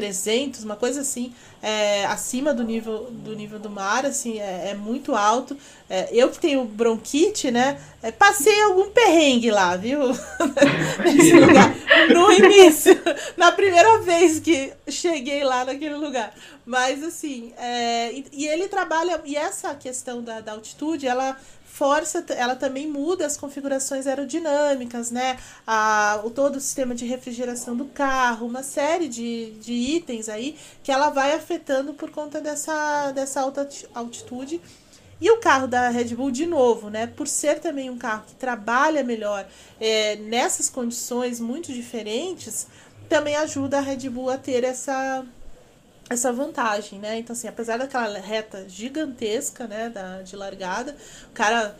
[0.00, 1.32] 2.300, uma coisa assim
[1.62, 5.56] é, acima do nível, do nível do mar, assim, é, é muito alto.
[5.90, 7.80] É, eu que tenho bronquite, né?
[8.02, 10.00] É, passei algum perrengue lá, viu?
[11.04, 11.74] Nesse lugar.
[12.12, 12.96] No início,
[13.36, 16.32] na primeira vez que cheguei lá naquele lugar.
[16.64, 21.36] Mas assim, é, e, e ele trabalha, e essa questão da, da altitude, ela
[21.68, 25.38] força, ela também muda as configurações aerodinâmicas, né?
[25.66, 30.56] A, o todo o sistema de refrigeração do carro, uma série de, de itens aí
[30.82, 34.60] que ela vai afetando por conta dessa, dessa alta altitude.
[35.20, 37.06] E o carro da Red Bull, de novo, né?
[37.06, 39.46] Por ser também um carro que trabalha melhor
[39.80, 42.66] é, nessas condições muito diferentes,
[43.08, 45.24] também ajuda a Red Bull a ter essa,
[46.08, 47.18] essa vantagem, né?
[47.18, 50.96] Então, assim, apesar daquela reta gigantesca, né, da, de largada,
[51.30, 51.76] o cara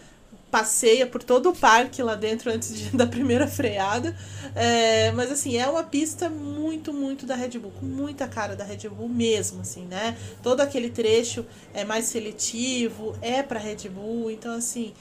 [0.51, 4.17] passeia por todo o parque lá dentro antes de, da primeira freada.
[4.55, 8.65] É, mas assim, é uma pista muito, muito da Red Bull, com muita cara da
[8.65, 10.17] Red Bull mesmo, assim, né?
[10.43, 14.95] Todo aquele trecho é mais seletivo, é para Red Bull, então assim,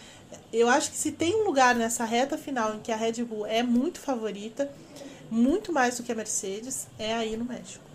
[0.51, 3.45] eu acho que se tem um lugar nessa reta final em que a Red Bull
[3.45, 4.69] é muito favorita,
[5.29, 7.86] muito mais do que a Mercedes, é aí no México.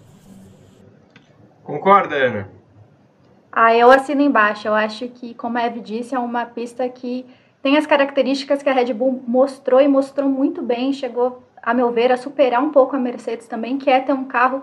[1.64, 2.48] Concorda, Ana?
[3.50, 4.66] Ah, eu assino embaixo.
[4.66, 7.26] Eu acho que, como a Eve disse, é uma pista que
[7.62, 10.92] tem as características que a Red Bull mostrou e mostrou muito bem.
[10.92, 14.24] Chegou, a meu ver, a superar um pouco a Mercedes também, que é ter um
[14.24, 14.62] carro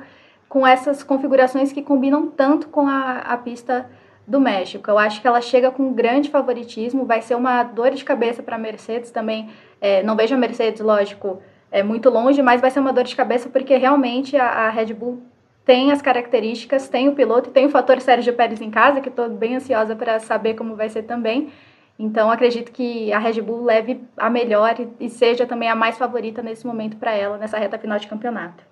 [0.49, 3.89] com essas configurações que combinam tanto com a, a pista
[4.27, 4.89] do México.
[4.89, 8.43] Eu acho que ela chega com um grande favoritismo, vai ser uma dor de cabeça
[8.43, 9.49] para a Mercedes também.
[9.79, 13.15] É, não vejo a Mercedes, lógico, é muito longe, mas vai ser uma dor de
[13.15, 15.21] cabeça porque realmente a, a Red Bull
[15.65, 19.29] tem as características, tem o piloto, tem o fator Sérgio Pérez em casa, que estou
[19.29, 21.51] bem ansiosa para saber como vai ser também.
[21.97, 26.41] Então, acredito que a Red Bull leve a melhor e seja também a mais favorita
[26.41, 28.63] nesse momento para ela, nessa reta final de campeonato.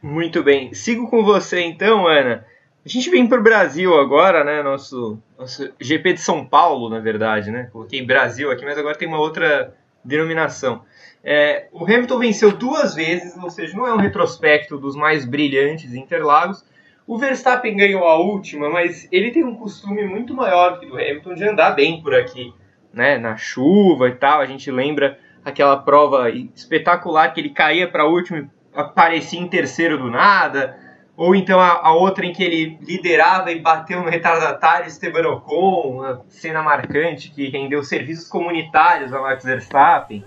[0.00, 0.72] Muito bem.
[0.72, 2.46] Sigo com você então, Ana.
[2.84, 4.62] A gente vem para o Brasil agora, né?
[4.62, 7.68] Nosso, nosso GP de São Paulo, na verdade, né?
[7.72, 10.82] Coloquei Brasil aqui, mas agora tem uma outra denominação.
[11.22, 15.94] É, o Hamilton venceu duas vezes, ou seja, não é um retrospecto dos mais brilhantes
[15.94, 16.64] Interlagos.
[17.06, 20.94] O Verstappen ganhou a última, mas ele tem um costume muito maior do que o
[20.94, 22.54] Hamilton de andar bem por aqui,
[22.92, 23.18] né?
[23.18, 24.40] Na chuva e tal.
[24.40, 29.48] A gente lembra aquela prova espetacular que ele caía para a última e aparecia em
[29.48, 30.78] terceiro do nada.
[31.16, 35.96] Ou então a, a, outra em que ele liderava e bateu no retardatário Esteban Ocon,
[35.96, 40.24] uma cena marcante que rendeu serviços comunitários a Max Verstappen.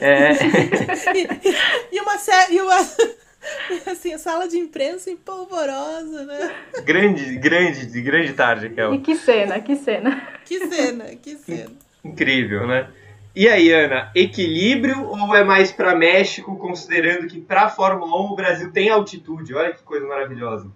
[0.00, 0.32] É...
[1.92, 2.56] e, uma série.
[2.56, 2.76] E uma...
[3.86, 6.54] Assim, a sala de imprensa empolvorosa, né?
[6.84, 8.94] Grande, grande, grande tarde, aquela.
[8.94, 10.28] E que cena, que cena.
[10.44, 11.72] Que cena, que cena.
[12.04, 12.88] Incrível, né?
[13.34, 18.34] E aí, Ana, equilíbrio ou é mais para México, considerando que para Fórmula 1 o
[18.34, 19.54] Brasil tem altitude?
[19.54, 20.68] Olha que coisa maravilhosa.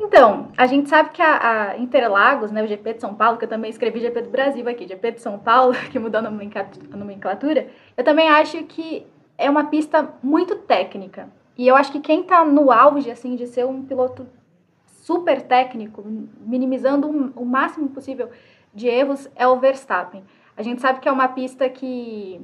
[0.00, 3.44] Então, a gente sabe que a, a, Interlagos, né, o GP de São Paulo, que
[3.44, 6.30] eu também escrevi GP do Brasil aqui, GP de São Paulo, que mudou a
[6.96, 9.06] nomenclatura, eu também acho que
[9.38, 11.28] é uma pista muito técnica.
[11.56, 14.26] E eu acho que quem está no auge, assim, de ser um piloto
[14.86, 16.02] super técnico,
[16.40, 18.30] minimizando o máximo possível
[18.72, 20.24] de erros, é o Verstappen.
[20.56, 22.40] A gente sabe que é uma pista que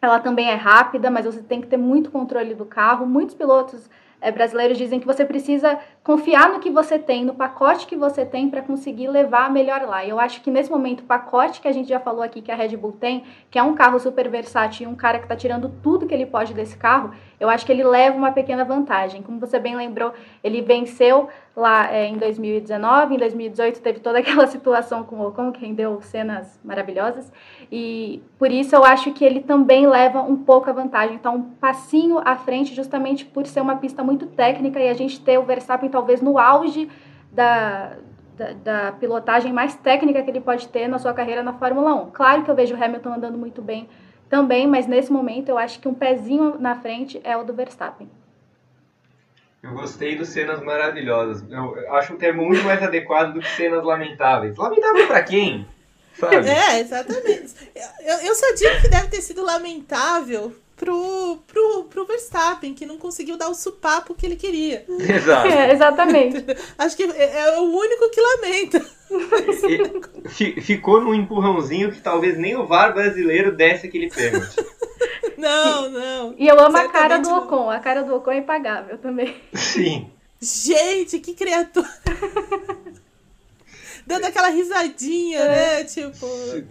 [0.00, 3.06] ela também é rápida, mas você tem que ter muito controle do carro.
[3.06, 3.88] Muitos pilotos
[4.20, 8.24] é, brasileiros dizem que você precisa confiar no que você tem, no pacote que você
[8.24, 10.04] tem para conseguir levar melhor lá.
[10.04, 12.50] E eu acho que nesse momento o pacote que a gente já falou aqui que
[12.50, 15.36] a Red Bull tem, que é um carro super versátil e um cara que está
[15.36, 19.22] tirando tudo que ele pode desse carro, eu acho que ele leva uma pequena vantagem.
[19.22, 24.46] Como você bem lembrou, ele venceu lá é, em 2019, em 2018 teve toda aquela
[24.46, 27.32] situação com o Ocon que rendeu cenas maravilhosas.
[27.72, 31.16] E por isso eu acho que ele também leva um pouco a vantagem.
[31.16, 35.18] Então, um passinho à frente, justamente por ser uma pista muito técnica e a gente
[35.20, 36.90] ter o Verstappen talvez no auge
[37.32, 37.96] da,
[38.36, 42.10] da, da, pilotagem mais técnica que ele pode ter na sua carreira na Fórmula 1.
[42.10, 43.88] Claro que eu vejo o Hamilton andando muito bem
[44.28, 48.08] também, mas nesse momento eu acho que um pezinho na frente é o do Verstappen.
[49.62, 51.42] Eu gostei dos cenas maravilhosas.
[51.50, 54.56] Eu acho um termo muito mais adequado do que cenas lamentáveis.
[54.56, 55.66] Lamentável para quem?
[56.18, 56.48] Sabe?
[56.48, 57.54] É, exatamente.
[57.74, 62.98] Eu, eu só digo que deve ter sido lamentável pro, pro, pro Verstappen, que não
[62.98, 64.84] conseguiu dar o supapo que ele queria.
[64.88, 65.48] Exato.
[65.48, 66.44] É, exatamente.
[66.78, 68.86] Acho que é, é, o único que lamenta.
[70.40, 74.56] E, ficou num empurrãozinho que talvez nem o VAR brasileiro desse aquele pênalti.
[75.36, 76.34] Não, não.
[76.38, 77.70] E eu amo a cara do Ocon.
[77.70, 79.36] A cara do Ocon é impagável também.
[79.54, 80.10] Sim.
[80.40, 81.88] Gente, que criatura
[84.06, 85.48] dando aquela risadinha, é.
[85.48, 85.84] né?
[85.84, 86.26] Tipo.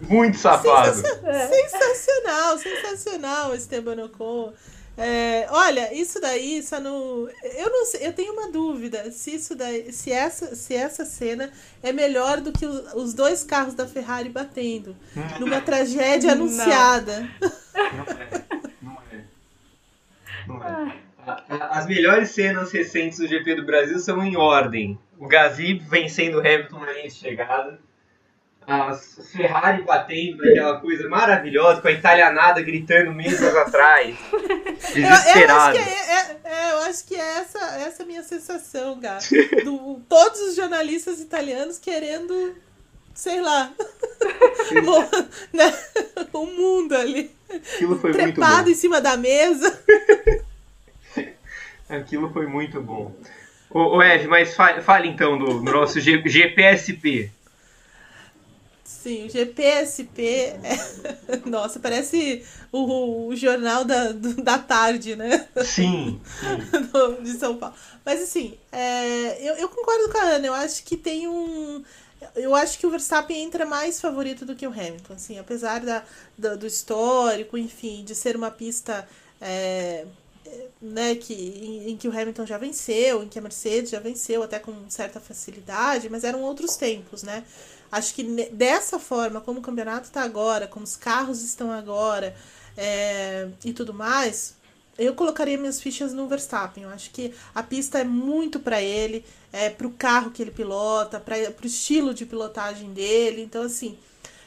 [0.08, 0.94] Muito safado.
[0.94, 1.48] Sensacional, é.
[1.48, 4.52] sensacional, sensacional Esteban Ocon.
[4.98, 7.28] É, olha, isso daí só não.
[7.42, 11.52] Eu não sei, eu tenho uma dúvida se isso daí, se essa, se essa cena
[11.82, 14.96] é melhor do que o, os dois carros da Ferrari batendo
[15.38, 17.28] numa tragédia anunciada.
[18.80, 19.24] Não é.
[20.46, 20.66] Não é.
[20.78, 21.06] Não é.
[21.48, 26.40] As melhores cenas recentes do GP do Brasil são em ordem o Gasly vencendo o
[26.40, 27.78] Hamilton na linha de chegada,
[28.66, 34.16] a Ferrari batendo naquela coisa maravilhosa, com a italianada gritando meses atrás.
[34.92, 35.78] Desesperado.
[35.86, 38.98] Eu, eu, acho que é, é, é, eu acho que é essa, essa minha sensação,
[39.00, 39.18] Gá.
[39.64, 42.56] Do, todos os jornalistas italianos querendo,
[43.12, 43.72] sei lá,
[45.52, 45.72] né?
[46.32, 47.30] o mundo ali.
[47.48, 48.70] Aquilo foi Trepado muito bom.
[48.70, 49.82] em cima da mesa.
[51.88, 53.14] Aquilo foi muito bom.
[53.70, 57.30] Ô, ô Eve, mas fale, fale então do, do nosso G, GPSP.
[58.86, 60.22] Sim, o GPSP.
[60.22, 61.36] É...
[61.44, 65.48] Nossa, parece o, o jornal da, da tarde, né?
[65.64, 66.20] Sim.
[66.40, 67.22] sim.
[67.22, 67.74] de São Paulo.
[68.04, 69.48] Mas assim, é...
[69.48, 70.46] eu, eu concordo com a Ana.
[70.46, 71.82] Eu acho que tem um.
[72.34, 76.02] Eu acho que o Verstappen entra mais favorito do que o Hamilton, assim, apesar da,
[76.38, 79.06] do, do histórico, enfim, de ser uma pista
[79.40, 80.06] é,
[80.80, 84.42] né, que, em, em, que o Hamilton já venceu, em que a Mercedes já venceu
[84.42, 87.44] até com certa facilidade, mas eram outros tempos, né?
[87.90, 92.34] Acho que dessa forma, como o campeonato está agora, como os carros estão agora
[92.76, 94.56] é, e tudo mais,
[94.98, 96.84] eu colocaria minhas fichas no Verstappen.
[96.84, 100.50] Eu acho que a pista é muito para ele, é para o carro que ele
[100.50, 103.42] pilota, para o estilo de pilotagem dele.
[103.42, 103.98] Então, assim,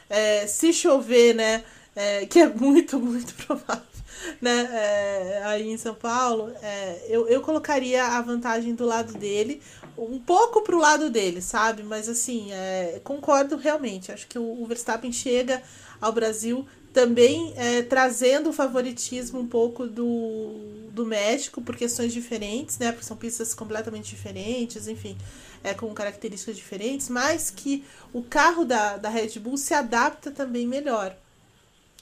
[0.10, 1.64] é, se chover, né,
[1.96, 3.84] é, que é muito, muito provável,
[4.42, 9.62] né, é, aí em São Paulo, é, eu, eu colocaria a vantagem do lado dele,
[9.98, 11.84] um pouco pro lado dele, sabe?
[11.84, 14.12] Mas assim, é, concordo realmente.
[14.12, 15.62] Acho que o, o, Verstappen chega
[16.00, 22.78] ao Brasil também é, trazendo o favoritismo um pouco do, do México por questões diferentes,
[22.78, 22.92] né?
[22.92, 25.18] Porque são pistas completamente diferentes, enfim,
[25.64, 30.66] é, com características diferentes, mas que o carro da, da Red Bull se adapta também
[30.66, 31.16] melhor,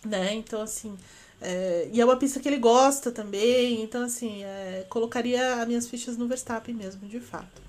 [0.05, 0.33] né?
[0.33, 0.97] Então, assim,
[1.41, 5.87] é, e é uma pista que ele gosta também, então, assim, é, colocaria as minhas
[5.87, 7.61] fichas no Verstappen mesmo, de fato.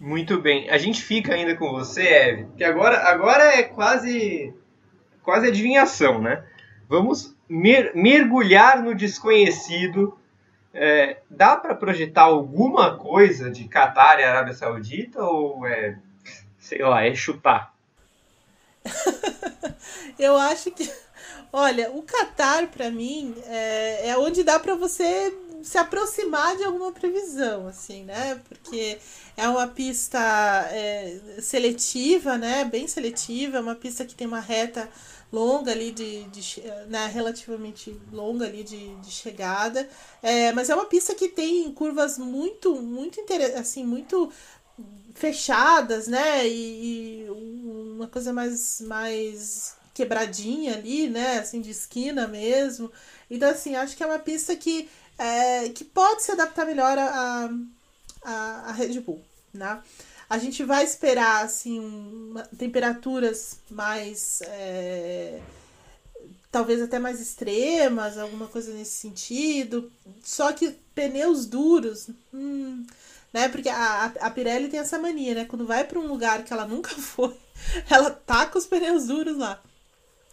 [0.00, 0.68] Muito bem.
[0.68, 4.52] A gente fica ainda com você, Eve, que agora, agora é quase
[5.22, 6.44] quase adivinhação, né?
[6.88, 10.18] Vamos mer mergulhar no desconhecido.
[10.74, 15.98] É, dá para projetar alguma coisa de Catar e Arábia Saudita ou é,
[16.58, 17.74] sei lá, é chutar?
[20.18, 20.90] Eu acho que,
[21.52, 26.90] olha, o Catar para mim é, é onde dá para você se aproximar de alguma
[26.90, 28.40] previsão, assim, né?
[28.48, 28.98] Porque
[29.36, 30.18] é uma pista
[30.72, 32.64] é, seletiva, né?
[32.64, 34.88] Bem seletiva, é uma pista que tem uma reta
[35.32, 39.88] longa ali de, de né, relativamente longa ali de, de chegada
[40.22, 43.18] é, mas é uma pista que tem curvas muito muito
[43.58, 44.30] assim muito
[45.14, 52.90] fechadas né e, e, uma coisa mais mais quebradinha ali né assim de esquina mesmo
[53.30, 54.88] então assim acho que é uma pista que
[55.18, 57.50] é, que pode se adaptar melhor a,
[58.24, 58.32] a,
[58.68, 59.22] a Red Bull,
[59.52, 59.82] né?
[60.28, 65.40] A gente vai esperar assim temperaturas mais é,
[66.50, 69.92] talvez até mais extremas, alguma coisa nesse sentido.
[70.22, 72.86] Só que pneus duros, hum,
[73.32, 73.48] né?
[73.48, 75.44] Porque a, a Pirelli tem essa mania, né?
[75.44, 77.36] Quando vai para um lugar que ela nunca foi,
[77.90, 79.62] ela taca os pneus duros lá.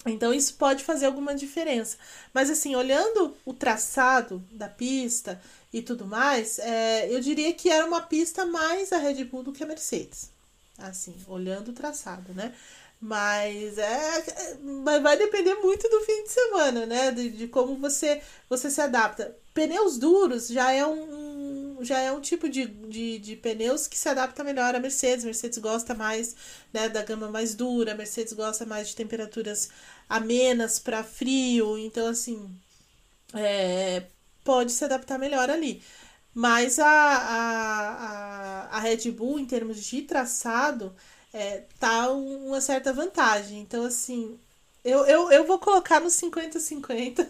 [0.05, 1.97] Então isso pode fazer alguma diferença.
[2.33, 5.41] Mas assim, olhando o traçado da pista
[5.73, 9.51] e tudo mais, é, eu diria que era uma pista mais a Red Bull do
[9.51, 10.31] que a Mercedes.
[10.77, 12.53] Assim, olhando o traçado, né?
[13.01, 17.11] Mas é, mas vai depender muito do fim de semana, né?
[17.11, 19.35] De, de como você, você se adapta.
[19.53, 21.28] Pneus duros já é um,
[21.83, 25.25] já é um tipo de, de, de pneus que se adapta melhor à Mercedes.
[25.25, 26.35] Mercedes gosta mais
[26.73, 29.69] né, da gama mais dura, Mercedes gosta mais de temperaturas
[30.09, 31.77] amenas para frio.
[31.77, 32.49] Então, assim,
[33.33, 34.03] é,
[34.43, 35.81] pode se adaptar melhor ali.
[36.33, 40.95] Mas a, a, a, a Red Bull, em termos de traçado,
[41.33, 43.59] é, tá uma certa vantagem.
[43.61, 44.39] Então, assim,
[44.89, 47.27] eu, eu, eu vou colocar no 50-50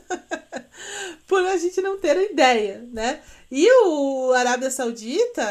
[1.28, 3.22] por a gente não ter ideia, né?
[3.52, 5.44] E o Arábia Saudita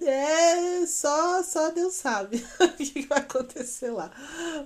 [0.00, 4.10] é só, só Deus sabe o que vai acontecer lá.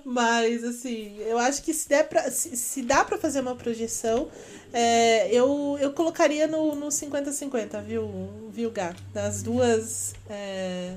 [0.05, 4.29] Mas assim, eu acho que se, der pra, se, se dá para fazer uma projeção,
[4.71, 8.09] é, eu, eu colocaria no 50-50, viu,
[8.51, 8.95] viu, Gá?
[9.13, 10.13] Nas duas.
[10.29, 10.95] É,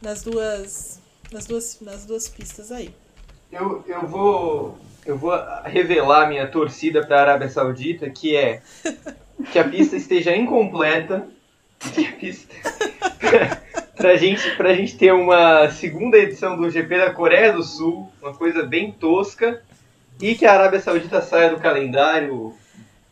[0.00, 0.98] nas duas.
[1.30, 2.94] Nas duas, nas duas pistas aí.
[3.50, 4.78] Eu, eu vou.
[5.06, 5.32] Eu vou
[5.64, 8.60] revelar minha torcida para a Arábia Saudita, que é
[9.50, 11.26] que a pista esteja incompleta,
[11.78, 12.54] que a pista
[13.96, 18.34] pra gente, pra gente ter uma segunda edição do GP da Coreia do Sul, uma
[18.34, 19.62] coisa bem tosca,
[20.20, 22.54] e que a Arábia Saudita saia do calendário,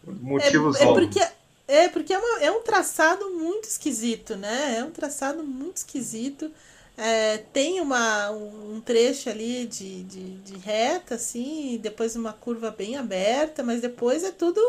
[0.04, 1.20] motivos é, é porque
[1.68, 4.76] É porque é, uma, é um traçado muito esquisito, né?
[4.78, 6.50] É um traçado muito esquisito.
[6.96, 12.96] É, tem uma, um trecho ali de, de, de reta, assim, depois uma curva bem
[12.96, 14.60] aberta, mas depois é tudo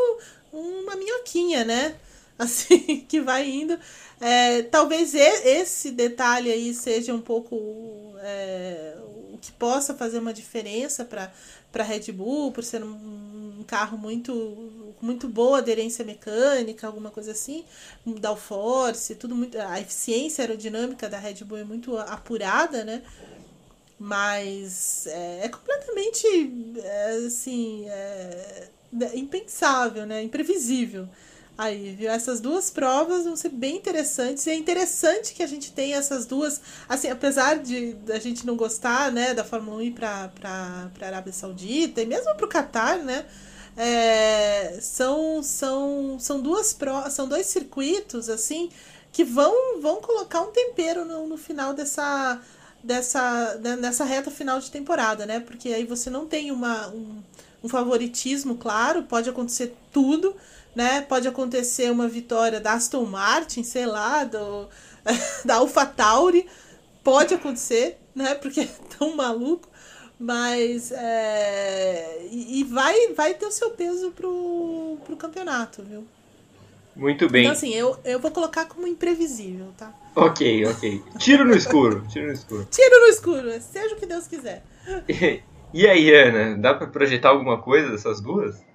[0.52, 1.96] uma minhoquinha, né?
[2.38, 3.80] Assim, que vai indo.
[4.22, 7.56] É, talvez esse detalhe aí seja um pouco
[8.20, 8.96] é,
[9.34, 13.27] o que possa fazer uma diferença para Red Bull, por ser um
[13.68, 14.34] carro muito
[15.02, 17.64] muito boa aderência mecânica, alguma coisa assim,
[18.06, 23.04] downforce, tudo muito, a eficiência aerodinâmica da Red Bull é muito apurada, né?
[24.00, 26.28] Mas é, é completamente
[26.84, 28.70] é, assim é,
[29.16, 30.24] impensável, né?
[30.24, 31.08] Imprevisível.
[31.58, 32.12] Aí, viu?
[32.12, 34.46] Essas duas provas vão ser bem interessantes.
[34.46, 36.62] E é interessante que a gente tenha essas duas.
[36.88, 41.34] Assim, apesar de a gente não gostar, né, da Fórmula 1 ir para a Arábia
[41.34, 43.26] Saudita e mesmo para o Qatar, né?
[43.78, 48.72] É, são, são, são duas pro, são dois circuitos assim
[49.12, 52.42] que vão, vão colocar um tempero no, no final dessa,
[52.84, 55.40] dessa nessa reta final de temporada, né?
[55.40, 57.22] Porque aí você não tem uma, um,
[57.64, 60.36] um favoritismo, claro, pode acontecer tudo,
[60.76, 61.02] né?
[61.02, 64.68] Pode acontecer uma vitória da Aston Martin, sei lá, do,
[65.46, 66.48] da AlphaTauri,
[67.04, 68.36] pode acontecer, né?
[68.36, 69.68] Porque é tão maluco,
[70.20, 76.06] mas é, e vai, vai ter o seu peso pro, pro campeonato, viu?
[76.96, 77.44] Muito bem.
[77.44, 79.94] Então, assim, eu, eu vou colocar como imprevisível, tá?
[80.16, 81.04] Ok, ok.
[81.20, 82.68] Tiro no escuro, tiro no escuro.
[82.72, 84.64] Tiro no escuro, seja o que Deus quiser.
[85.08, 88.66] E, e aí, Ana, dá para projetar alguma coisa dessas duas?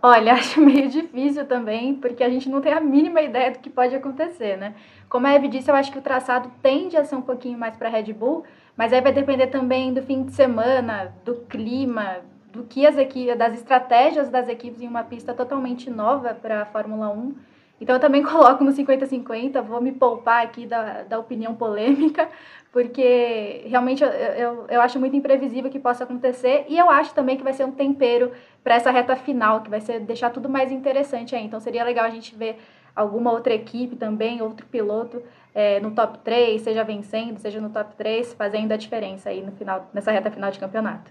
[0.00, 3.68] Olha, acho meio difícil também, porque a gente não tem a mínima ideia do que
[3.68, 4.74] pode acontecer, né?
[5.08, 7.76] Como a Eve disse, eu acho que o traçado tende a ser um pouquinho mais
[7.76, 8.44] para Red Bull,
[8.76, 12.18] mas aí vai depender também do fim de semana, do clima,
[12.52, 16.66] do que as equipes, das estratégias das equipes em uma pista totalmente nova para a
[16.66, 17.34] Fórmula 1.
[17.80, 22.28] Então eu também coloco no 50-50, vou me poupar aqui da, da opinião polêmica,
[22.72, 27.36] porque realmente eu, eu, eu acho muito imprevisível que possa acontecer e eu acho também
[27.36, 30.72] que vai ser um tempero para essa reta final, que vai ser deixar tudo mais
[30.72, 31.44] interessante aí.
[31.44, 32.58] Então seria legal a gente ver
[32.94, 35.20] alguma outra equipe também, outro piloto
[35.54, 39.52] é, no top 3, seja vencendo, seja no top 3, fazendo a diferença aí no
[39.52, 41.10] final, nessa reta final de campeonato.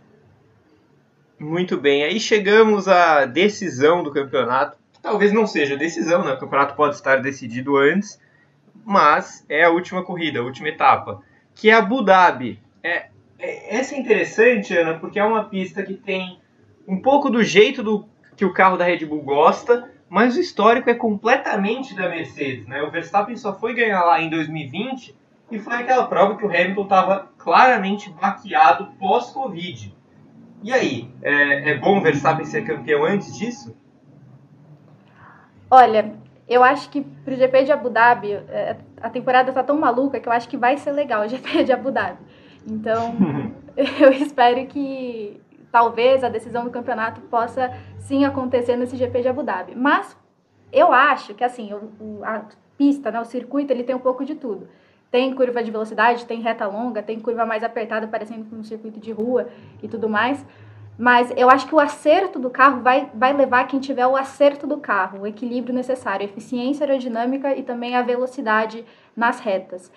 [1.40, 4.78] Muito bem, aí chegamos à decisão do campeonato.
[5.02, 6.34] Talvez não seja decisão, né?
[6.34, 8.20] O campeonato pode estar decidido antes,
[8.86, 11.22] mas é a última corrida, a última etapa
[11.56, 12.60] que é Abu Dhabi.
[12.82, 13.08] É,
[13.40, 16.40] é, essa é interessante, Ana, porque é uma pista que tem
[16.88, 20.92] um pouco do jeito do que o carro da Red Bull gosta, mas o histórico
[20.92, 22.68] é completamente da Mercedes.
[22.68, 22.84] Né?
[22.84, 25.16] O Verstappen só foi ganhar lá em 2020
[25.50, 29.92] e foi aquela prova que o Hamilton estava claramente baqueado pós-Covid.
[30.62, 33.76] E aí, é, é bom o Verstappen ser campeão antes disso?
[35.72, 36.14] Olha,
[36.48, 40.30] eu acho que pro GP de Abu Dhabi, é, a temporada tá tão maluca que
[40.30, 42.20] eu acho que vai ser legal o GP de Abu Dhabi.
[42.70, 43.16] Então,
[43.76, 45.42] eu espero que
[45.74, 49.74] talvez a decisão do campeonato possa sim acontecer nesse GP de Abu Dhabi.
[49.76, 50.16] Mas
[50.72, 52.44] eu acho que assim, o, a
[52.78, 54.68] pista, né, o circuito, ele tem um pouco de tudo.
[55.10, 59.00] Tem curva de velocidade, tem reta longa, tem curva mais apertada, parecendo com um circuito
[59.00, 59.50] de rua
[59.82, 60.46] e tudo mais.
[60.96, 64.68] Mas eu acho que o acerto do carro vai, vai levar quem tiver o acerto
[64.68, 69.92] do carro, o equilíbrio necessário, a eficiência aerodinâmica e também a velocidade nas retas.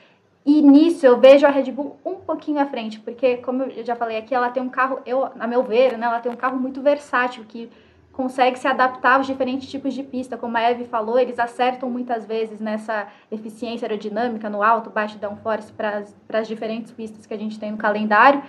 [0.47, 3.97] E nisso eu vejo a Red Bull um pouquinho à frente, porque, como eu já
[3.97, 6.57] falei aqui, ela tem um carro, eu, a meu ver, né, ela tem um carro
[6.57, 7.69] muito versátil, que
[8.13, 10.37] consegue se adaptar aos diferentes tipos de pista.
[10.37, 15.73] Como a Eve falou, eles acertam muitas vezes nessa eficiência aerodinâmica, no alto, baixo downforce,
[15.73, 18.41] para as diferentes pistas que a gente tem no calendário.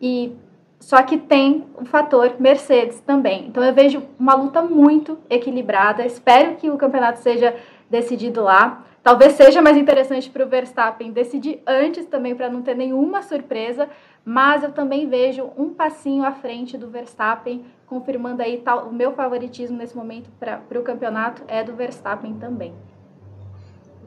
[0.00, 0.34] E
[0.80, 3.46] só que tem o fator Mercedes também.
[3.46, 6.04] Então eu vejo uma luta muito equilibrada.
[6.04, 7.54] Espero que o campeonato seja
[7.88, 8.84] decidido lá.
[9.06, 13.88] Talvez seja mais interessante para o Verstappen decidir antes também para não ter nenhuma surpresa,
[14.24, 19.12] mas eu também vejo um passinho à frente do Verstappen, confirmando aí tal, o meu
[19.12, 22.74] favoritismo nesse momento para o campeonato é do Verstappen também.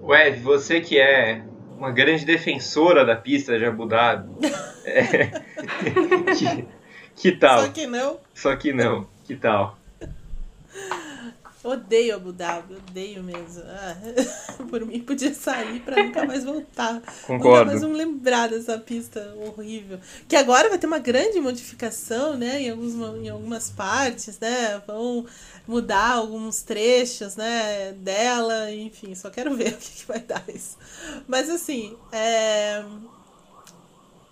[0.03, 1.45] Ué, você que é
[1.77, 4.27] uma grande defensora da pista de Abu Dhabi.
[4.85, 5.27] É,
[6.33, 6.67] que,
[7.15, 7.59] que tal?
[7.59, 8.17] Só que não.
[8.33, 9.07] Só que não.
[9.25, 9.77] Que tal?
[11.61, 13.63] Odeio Abu Dhabi, odeio mesmo.
[13.65, 13.97] Ah,
[14.69, 17.01] por mim podia sair para nunca mais voltar.
[17.27, 17.73] Concordo.
[17.73, 19.99] Nunca mais lembrar dessa pista horrível.
[20.27, 22.61] Que agora vai ter uma grande modificação, né?
[22.61, 24.81] Em, alguns, em algumas partes, né?
[24.87, 25.25] Vão
[25.67, 27.91] mudar alguns trechos, né?
[27.91, 30.77] Dela, enfim, só quero ver o que, que vai dar isso.
[31.27, 32.85] Mas assim, é...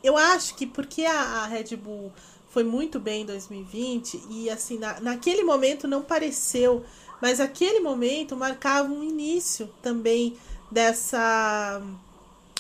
[0.01, 2.09] eu acho que porque a, a Red Bull
[2.47, 6.85] foi muito bem em 2020 e assim, na, naquele momento não pareceu
[7.21, 10.37] mas aquele momento marcava um início também
[10.71, 11.81] dessa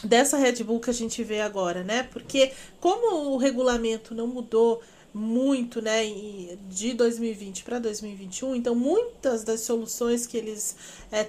[0.03, 2.03] dessa Red Bull que a gente vê agora, né?
[2.03, 4.81] Porque como o regulamento não mudou
[5.17, 6.03] muito, né,
[6.69, 8.55] de 2020 para 2021.
[8.55, 10.75] Então, muitas das soluções que eles
[11.11, 11.23] é,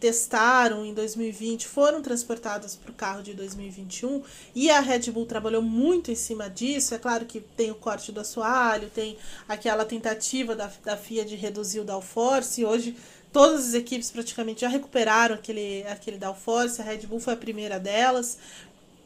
[0.00, 4.22] testaram em 2020 foram transportadas para o carro de 2021
[4.54, 6.94] e a Red Bull trabalhou muito em cima disso.
[6.94, 11.36] É claro que tem o corte do assoalho, tem aquela tentativa da, da FIA de
[11.36, 12.62] reduzir o downforce.
[12.62, 12.96] E hoje,
[13.32, 16.80] todas as equipes praticamente já recuperaram aquele, aquele downforce.
[16.80, 18.38] A Red Bull foi a primeira delas.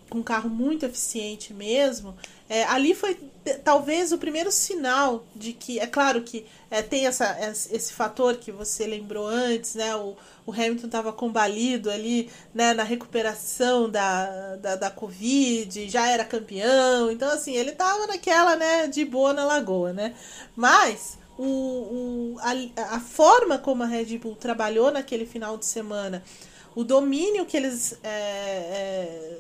[0.09, 2.17] com um carro muito eficiente mesmo,
[2.51, 3.17] é, ali foi
[3.63, 7.39] talvez o primeiro sinal de que, é claro que é, tem essa,
[7.71, 9.95] esse fator que você lembrou antes, né?
[9.95, 16.25] O, o Hamilton estava combalido ali né, na recuperação da, da, da Covid, já era
[16.25, 20.17] campeão, então assim, ele estava naquela, né, de boa na lagoa, né?
[20.57, 26.25] Mas o, o, a, a forma como a Red Bull trabalhou naquele final de semana,
[26.75, 29.39] o domínio que eles é, é,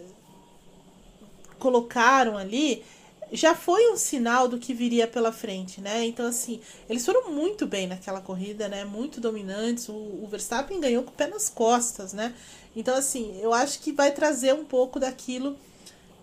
[1.59, 2.85] colocaram ali
[3.33, 6.05] já foi um sinal do que viria pela frente, né?
[6.05, 8.85] Então, assim, eles foram muito bem naquela corrida, né?
[8.85, 9.89] Muito dominantes.
[9.89, 12.35] O, o Verstappen ganhou com o pé nas costas, né?
[12.75, 15.57] Então, assim, eu acho que vai trazer um pouco daquilo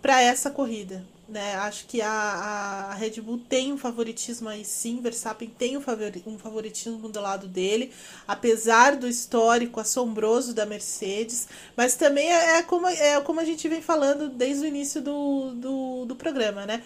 [0.00, 1.56] para essa corrida, né?
[1.56, 6.24] Acho que a, a, Red Bull tem um favoritismo aí sim, Verstappen tem um, favori,
[6.38, 7.92] favoritismo do lado dele,
[8.26, 13.68] apesar do histórico assombroso da Mercedes, mas também é, é, como, é como a gente
[13.68, 16.82] vem falando desde o início do, do, do programa, né?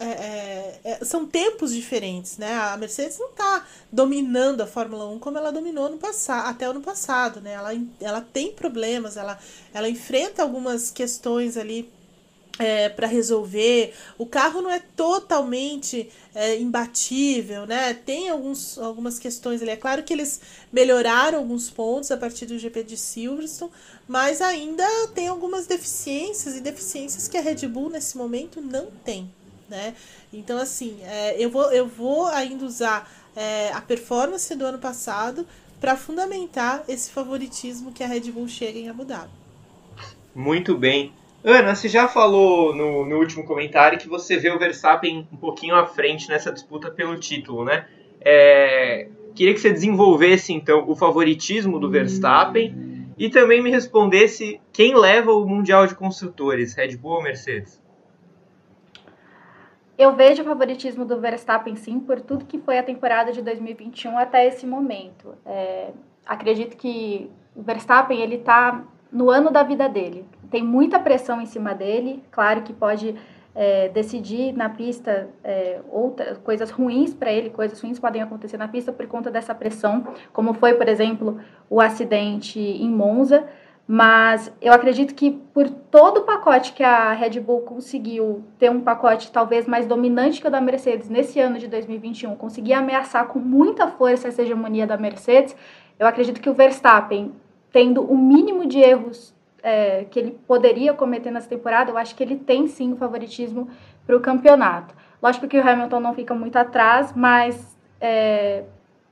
[0.00, 2.52] É, é, é, são tempos diferentes, né?
[2.52, 6.72] A Mercedes não está dominando a Fórmula 1 como ela dominou no passado, até o
[6.72, 7.52] ano passado, né?
[7.52, 7.70] Ela,
[8.00, 9.38] ela tem problemas, ela,
[9.72, 11.92] ela enfrenta algumas questões ali
[12.58, 13.94] é, para resolver.
[14.16, 17.94] O carro não é totalmente é, imbatível, né?
[17.94, 19.70] Tem alguns, algumas questões ali.
[19.72, 20.40] É claro que eles
[20.72, 23.70] melhoraram alguns pontos a partir do GP de Silverstone,
[24.06, 29.30] mas ainda tem algumas deficiências e deficiências que a Red Bull nesse momento não tem,
[29.68, 29.94] né?
[30.32, 35.46] Então, assim, é, eu, vou, eu vou ainda usar é, a performance do ano passado
[35.80, 39.30] para fundamentar esse favoritismo que a Red Bull chega em Abu Dhabi.
[40.34, 41.12] Muito bem.
[41.46, 45.74] Ana, você já falou no, no, último comentário que você vê o Verstappen um pouquinho
[45.74, 47.86] à frente nessa disputa pelo título, né?
[48.18, 54.96] É, queria que você desenvolvesse então o favoritismo do Verstappen e também me respondesse quem
[54.96, 57.78] leva o Mundial de Construtores, Red Bull ou Mercedes?
[59.98, 64.16] Eu vejo o favoritismo do Verstappen sim, por tudo que foi a temporada de 2021
[64.16, 65.34] até esse momento.
[65.44, 65.90] É,
[66.24, 68.82] acredito que o Verstappen ele está
[69.12, 73.14] no ano da vida dele tem muita pressão em cima dele, claro que pode
[73.54, 78.66] é, decidir na pista é, outras coisas ruins para ele, coisas ruins podem acontecer na
[78.66, 81.40] pista por conta dessa pressão, como foi, por exemplo,
[81.70, 83.44] o acidente em Monza.
[83.86, 88.80] Mas eu acredito que por todo o pacote que a Red Bull conseguiu ter um
[88.80, 93.38] pacote talvez mais dominante que o da Mercedes nesse ano de 2021, conseguir ameaçar com
[93.38, 95.54] muita força essa hegemonia da Mercedes,
[95.98, 97.32] eu acredito que o Verstappen,
[97.70, 99.33] tendo o mínimo de erros
[99.64, 103.70] é, que ele poderia cometer nessa temporada, eu acho que ele tem sim o favoritismo
[104.06, 104.94] para o campeonato.
[105.22, 108.64] Lógico que o Hamilton não fica muito atrás, mas é,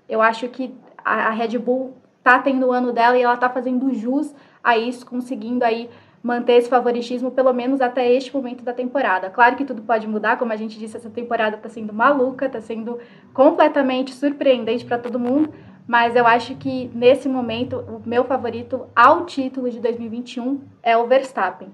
[0.07, 3.49] eu acho que a, a Red Bull está tendo o ano dela e ela está
[3.49, 5.89] fazendo jus a isso, conseguindo aí
[6.23, 9.31] manter esse favoritismo pelo menos até este momento da temporada.
[9.31, 12.61] Claro que tudo pode mudar, como a gente disse, essa temporada está sendo maluca, está
[12.61, 12.99] sendo
[13.33, 15.53] completamente surpreendente para todo mundo,
[15.87, 21.07] mas eu acho que nesse momento o meu favorito ao título de 2021 é o
[21.07, 21.69] Verstappen.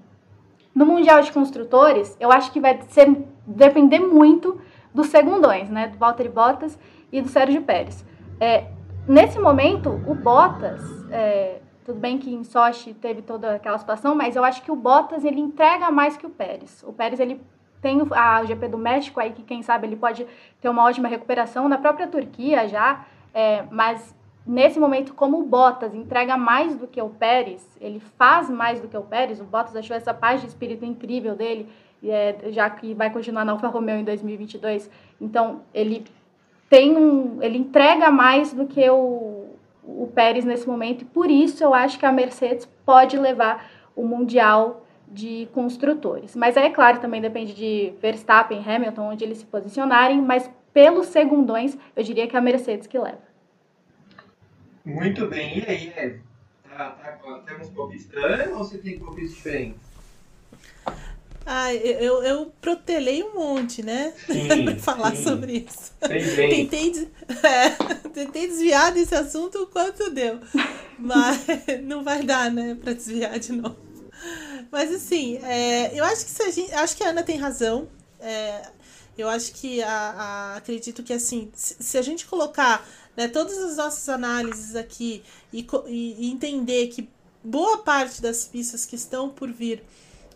[0.73, 4.59] No Mundial de Construtores, eu acho que vai ser, depender muito
[4.93, 5.87] dos segundões, né?
[5.87, 6.77] Do Valtteri Bottas
[7.11, 8.05] e do Sérgio Pérez.
[8.39, 8.67] É,
[9.07, 10.81] nesse momento, o Bottas,
[11.11, 14.75] é, tudo bem que em Sochi teve toda aquela situação, mas eu acho que o
[14.75, 16.83] Bottas ele entrega mais que o Pérez.
[16.87, 17.41] O Pérez ele
[17.81, 20.25] tem a, o GP do México aí que quem sabe ele pode
[20.61, 24.15] ter uma ótima recuperação na própria Turquia já é, mas
[24.45, 28.87] nesse momento, como o Bottas entrega mais do que o Pérez, ele faz mais do
[28.87, 31.69] que o Pérez, o Bottas achou essa paz de espírito incrível dele,
[32.03, 34.89] é, já que vai continuar na Alfa Romeo em 2022.
[35.19, 36.05] Então, ele
[36.69, 39.49] tem um, ele entrega mais do que o,
[39.83, 44.05] o Pérez nesse momento, e por isso eu acho que a Mercedes pode levar o
[44.05, 46.35] Mundial de construtores.
[46.35, 51.77] Mas é claro, também depende de Verstappen Hamilton, onde eles se posicionarem, mas pelos segundões,
[51.95, 53.29] eu diria que é a Mercedes que leva.
[54.85, 55.59] Muito bem.
[55.59, 56.21] E aí, Ed?
[56.69, 59.89] Tá, tá, temos palpites da ou você tem palpites diferentes?
[61.45, 64.13] Ah, eu, eu protelei um monte, né?
[64.27, 65.23] Sim, falar sim.
[65.23, 65.91] sobre isso.
[65.99, 67.09] Tentei,
[67.43, 67.69] é,
[68.09, 70.39] tentei desviar desse assunto o quanto deu.
[70.97, 71.45] Mas
[71.83, 73.77] não vai dar, né, pra desviar de novo.
[74.71, 77.87] Mas assim, é, eu acho que se a gente, acho que a Ana tem razão.
[78.19, 78.69] É,
[79.21, 83.77] eu acho que a, a, acredito que assim, se, a gente colocar né, todas as
[83.77, 87.09] nossas análises aqui e, e, entender que
[87.43, 89.83] boa parte das pistas que estão por vir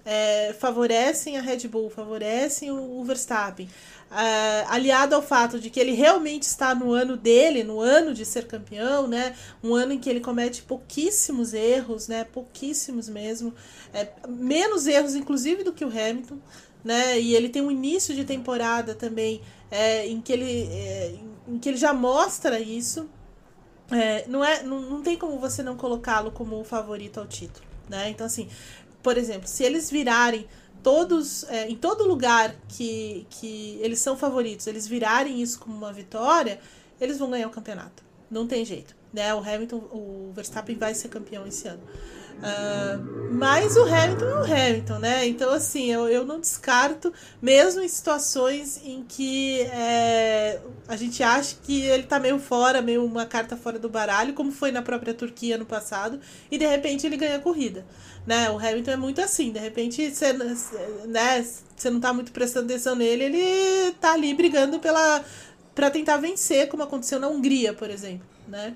[0.06, 3.70] é, favorecem a Red Bull, favorecem o, o Verstappen,
[4.12, 8.26] uh, aliado ao fato de que ele realmente está no ano dele, no ano de
[8.26, 9.36] ser campeão, né?
[9.64, 12.24] Um ano em que ele comete pouquíssimos erros, né?
[12.24, 13.54] Pouquíssimos mesmo,
[13.94, 16.38] é, menos erros inclusive do que o Hamilton,
[16.84, 17.20] né?
[17.20, 21.16] E ele tem um início de temporada também é, em que ele é,
[21.48, 23.10] em que ele já mostra isso.
[23.92, 27.66] É, não é, não, não tem como você não colocá-lo como o favorito ao título,
[27.90, 28.10] né?
[28.10, 28.50] Então assim,
[29.02, 30.48] por exemplo, se eles virarem
[30.84, 35.94] todos, é, em todo lugar que, que eles são favoritos, eles virarem isso como uma
[35.94, 36.60] vitória,
[37.00, 38.04] eles vão ganhar o campeonato.
[38.30, 38.96] Não tem jeito.
[39.12, 39.34] Né?
[39.34, 41.84] O Hamilton, o Verstappen vai ser campeão esse ano.
[42.40, 45.26] Uh, mas o Hamilton é o Hamilton, né?
[45.26, 47.12] Então, assim, eu, eu não descarto,
[47.42, 53.04] mesmo em situações em que é, a gente acha que ele tá meio fora, meio
[53.04, 56.20] uma carta fora do baralho, como foi na própria Turquia no passado,
[56.52, 57.86] e de repente ele ganha a corrida.
[58.26, 58.50] Né?
[58.50, 62.96] O Hamilton é muito assim, de repente você né, você não tá muito prestando atenção
[62.96, 65.24] nele, ele tá ali brigando pela
[65.74, 68.76] para tentar vencer, como aconteceu na Hungria, por exemplo, né?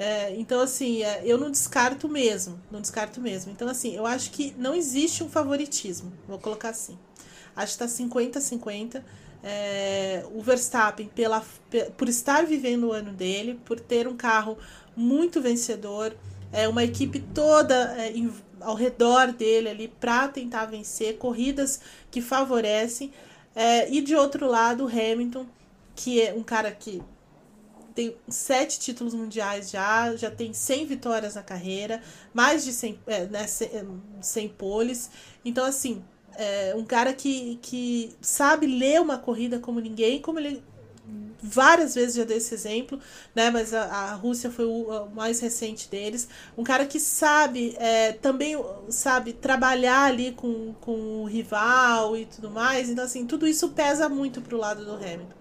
[0.00, 2.58] É, então, assim, é, eu não descarto mesmo.
[2.70, 3.52] Não descarto mesmo.
[3.52, 6.10] Então, assim, eu acho que não existe um favoritismo.
[6.26, 6.98] Vou colocar assim.
[7.54, 9.02] Acho que tá 50-50.
[9.44, 11.44] É, o Verstappen, pela,
[11.98, 14.56] por estar vivendo o ano dele, por ter um carro
[14.96, 16.16] muito vencedor,
[16.50, 21.78] é, uma equipe toda é, em, ao redor dele ali para tentar vencer, corridas
[22.10, 23.12] que favorecem.
[23.54, 25.44] É, e de outro lado, o Hamilton,
[25.94, 27.02] que é um cara que
[27.94, 33.26] tem sete títulos mundiais já, já tem 100 vitórias na carreira, mais de 100, é,
[33.26, 35.10] né, 100, 100 poles.
[35.44, 36.02] Então, assim,
[36.36, 40.62] é um cara que, que sabe ler uma corrida como ninguém, como ele
[41.42, 42.98] várias vezes já dei esse exemplo,
[43.34, 43.50] né?
[43.50, 46.28] Mas a, a Rússia foi o, o, mais recente deles.
[46.56, 48.56] Um cara que sabe é, também
[48.88, 52.88] sabe trabalhar ali com, com o rival e tudo mais.
[52.88, 55.40] Então, assim, tudo isso pesa muito pro lado do Hamilton.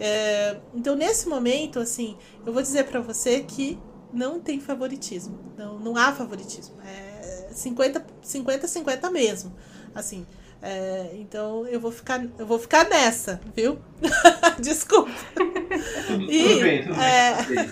[0.00, 3.78] É, então, nesse momento, assim, eu vou dizer para você que
[4.12, 5.38] não tem favoritismo.
[5.56, 6.74] Não, não há favoritismo.
[6.84, 9.54] É 50, 50, 50 mesmo.
[9.94, 10.26] Assim,
[10.62, 13.78] é, então eu vou ficar, eu vou ficar nessa, viu?
[14.60, 15.10] Desculpa.
[16.06, 17.42] Tudo, e, tudo bem, tudo é...
[17.44, 17.70] bem.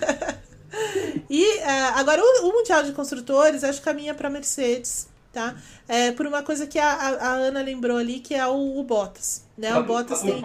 [1.29, 5.55] e é, agora o, o, Mundial de Construtores acho que caminha para Mercedes, tá?
[5.87, 8.83] É, por uma coisa que a, a, a, Ana lembrou ali, que é o, o
[8.83, 9.73] Bottas, né?
[9.75, 10.41] O, o Bottas tem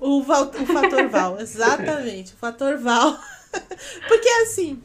[0.00, 2.32] o, Val, o fator Val, exatamente.
[2.34, 3.18] O fator Val.
[4.08, 4.82] Porque assim,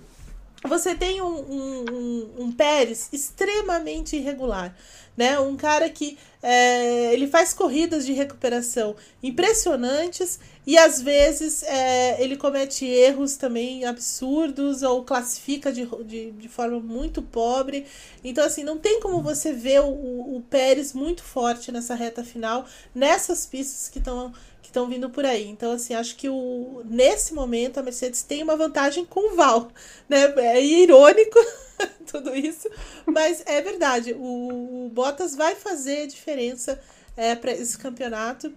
[0.68, 4.76] você tem um, um, um, um Pérez extremamente irregular.
[5.16, 5.40] Né?
[5.40, 10.38] Um cara que é, ele faz corridas de recuperação impressionantes
[10.68, 16.82] e às vezes é, ele comete erros também absurdos ou classifica de, de, de, forma
[16.82, 17.86] muito pobre.
[18.24, 22.66] Então, assim, não tem como você ver o, o Pérez muito forte nessa reta final,
[22.94, 24.34] nessas pistas que estão
[24.76, 25.48] estão vindo por aí.
[25.48, 29.72] Então, assim, acho que o, nesse momento a Mercedes tem uma vantagem com o Val.
[30.10, 30.26] Né?
[30.38, 31.40] É irônico
[32.06, 32.70] tudo isso,
[33.06, 34.14] mas é verdade.
[34.14, 36.80] O, o Bottas vai fazer diferença
[37.16, 38.54] é, para esse campeonato.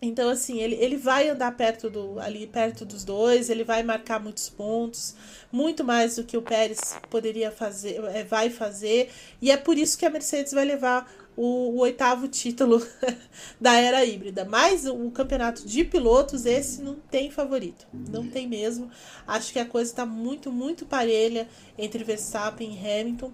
[0.00, 4.20] Então, assim, ele, ele vai andar perto do, ali perto dos dois, ele vai marcar
[4.20, 5.16] muitos pontos,
[5.50, 9.96] muito mais do que o Pérez poderia fazer, é, vai fazer, e é por isso
[9.96, 12.84] que a Mercedes vai levar o, o, oitavo título
[13.60, 14.44] da era híbrida.
[14.44, 17.86] Mas o, campeonato de pilotos, esse não tem favorito.
[17.92, 18.90] Não tem mesmo.
[19.26, 23.30] Acho que a coisa está muito, muito parelha entre Verstappen e Hamilton.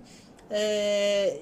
[0.51, 1.41] É,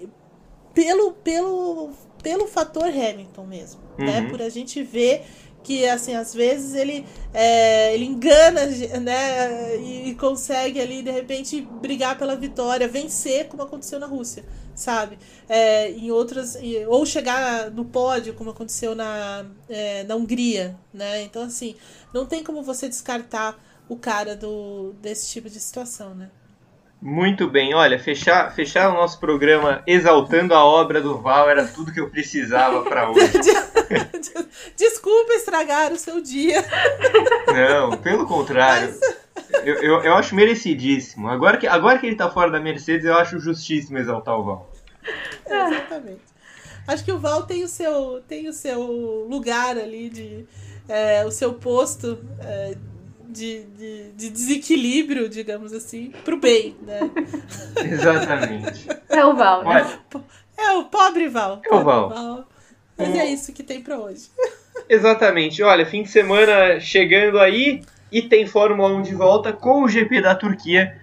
[0.74, 1.90] pelo, pelo,
[2.22, 3.80] pelo fator Hamilton mesmo.
[3.98, 4.06] Né?
[4.06, 4.22] Uhum.
[4.24, 4.30] Né?
[4.30, 5.24] Por a gente ver
[5.62, 8.66] que assim às vezes ele é, ele engana
[9.00, 14.44] né e, consegue ali de repente brigar pela vitória vencer como aconteceu na Rússia
[14.74, 15.18] sabe?
[15.48, 16.56] É, em outras
[16.88, 21.22] ou chegar no pódio como aconteceu na é, na Hungria né?
[21.22, 21.76] Então assim
[22.12, 23.58] não tem como você descartar
[23.88, 26.30] o cara do desse tipo de situação né?
[27.02, 31.92] Muito bem, olha, fechar, fechar o nosso programa exaltando a obra do Val era tudo
[31.92, 33.32] que eu precisava para hoje.
[35.50, 36.64] Estragar o seu dia.
[37.48, 38.94] Não, pelo contrário.
[39.00, 39.64] Mas...
[39.64, 41.28] Eu, eu, eu, acho merecidíssimo.
[41.28, 44.72] Agora que, agora que ele tá fora da Mercedes, eu acho justíssimo exaltar o Val.
[45.44, 46.20] exatamente.
[46.86, 48.80] Acho que o Val tem o seu, tem o seu
[49.28, 50.46] lugar ali de.
[50.88, 52.76] É, o seu posto é,
[53.28, 57.00] de, de, de, desequilíbrio, digamos assim, pro bem, né?
[57.90, 58.88] Exatamente.
[59.08, 59.98] É o Val, né?
[60.56, 61.60] É o pobre Val.
[61.64, 62.08] É o Val.
[62.08, 62.48] Val.
[62.96, 64.30] Mas é isso que tem para hoje.
[64.90, 65.62] Exatamente.
[65.62, 67.80] Olha, fim de semana chegando aí
[68.10, 70.98] e tem Fórmula 1 de volta com o GP da Turquia.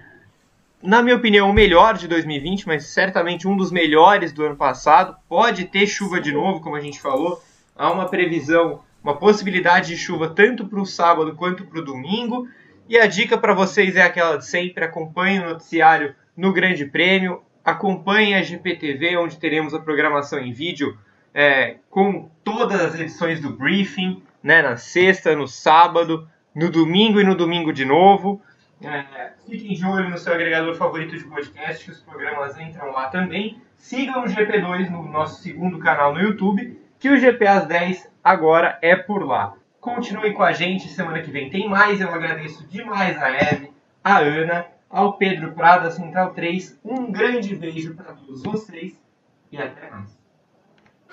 [0.83, 5.15] na minha opinião, o melhor de 2020, mas certamente um dos melhores do ano passado.
[5.29, 7.41] Pode ter chuva de novo, como a gente falou.
[7.77, 12.45] Há uma previsão, uma possibilidade de chuva tanto para o sábado quanto para o domingo.
[12.89, 17.41] E a dica para vocês é aquela de sempre: acompanhe o noticiário no Grande Prêmio,
[17.63, 20.97] acompanhe a GPTV, onde teremos a programação em vídeo
[21.37, 27.23] é, com todas as edições do briefing, né, na sexta, no sábado, no domingo e
[27.23, 28.41] no domingo de novo.
[28.81, 33.09] É, fiquem de olho no seu agregador favorito de podcast, que os programas entram lá
[33.09, 33.61] também.
[33.77, 38.79] Sigam o GP2 no nosso segundo canal no YouTube, que o GP às 10 agora
[38.81, 39.53] é por lá.
[39.79, 42.01] Continuem com a gente, semana que vem tem mais.
[42.01, 43.71] Eu agradeço demais a Eve,
[44.03, 46.79] a Ana, ao Pedro Prada, Central 3.
[46.83, 48.99] Um grande beijo para todos vocês
[49.51, 50.16] e até mais.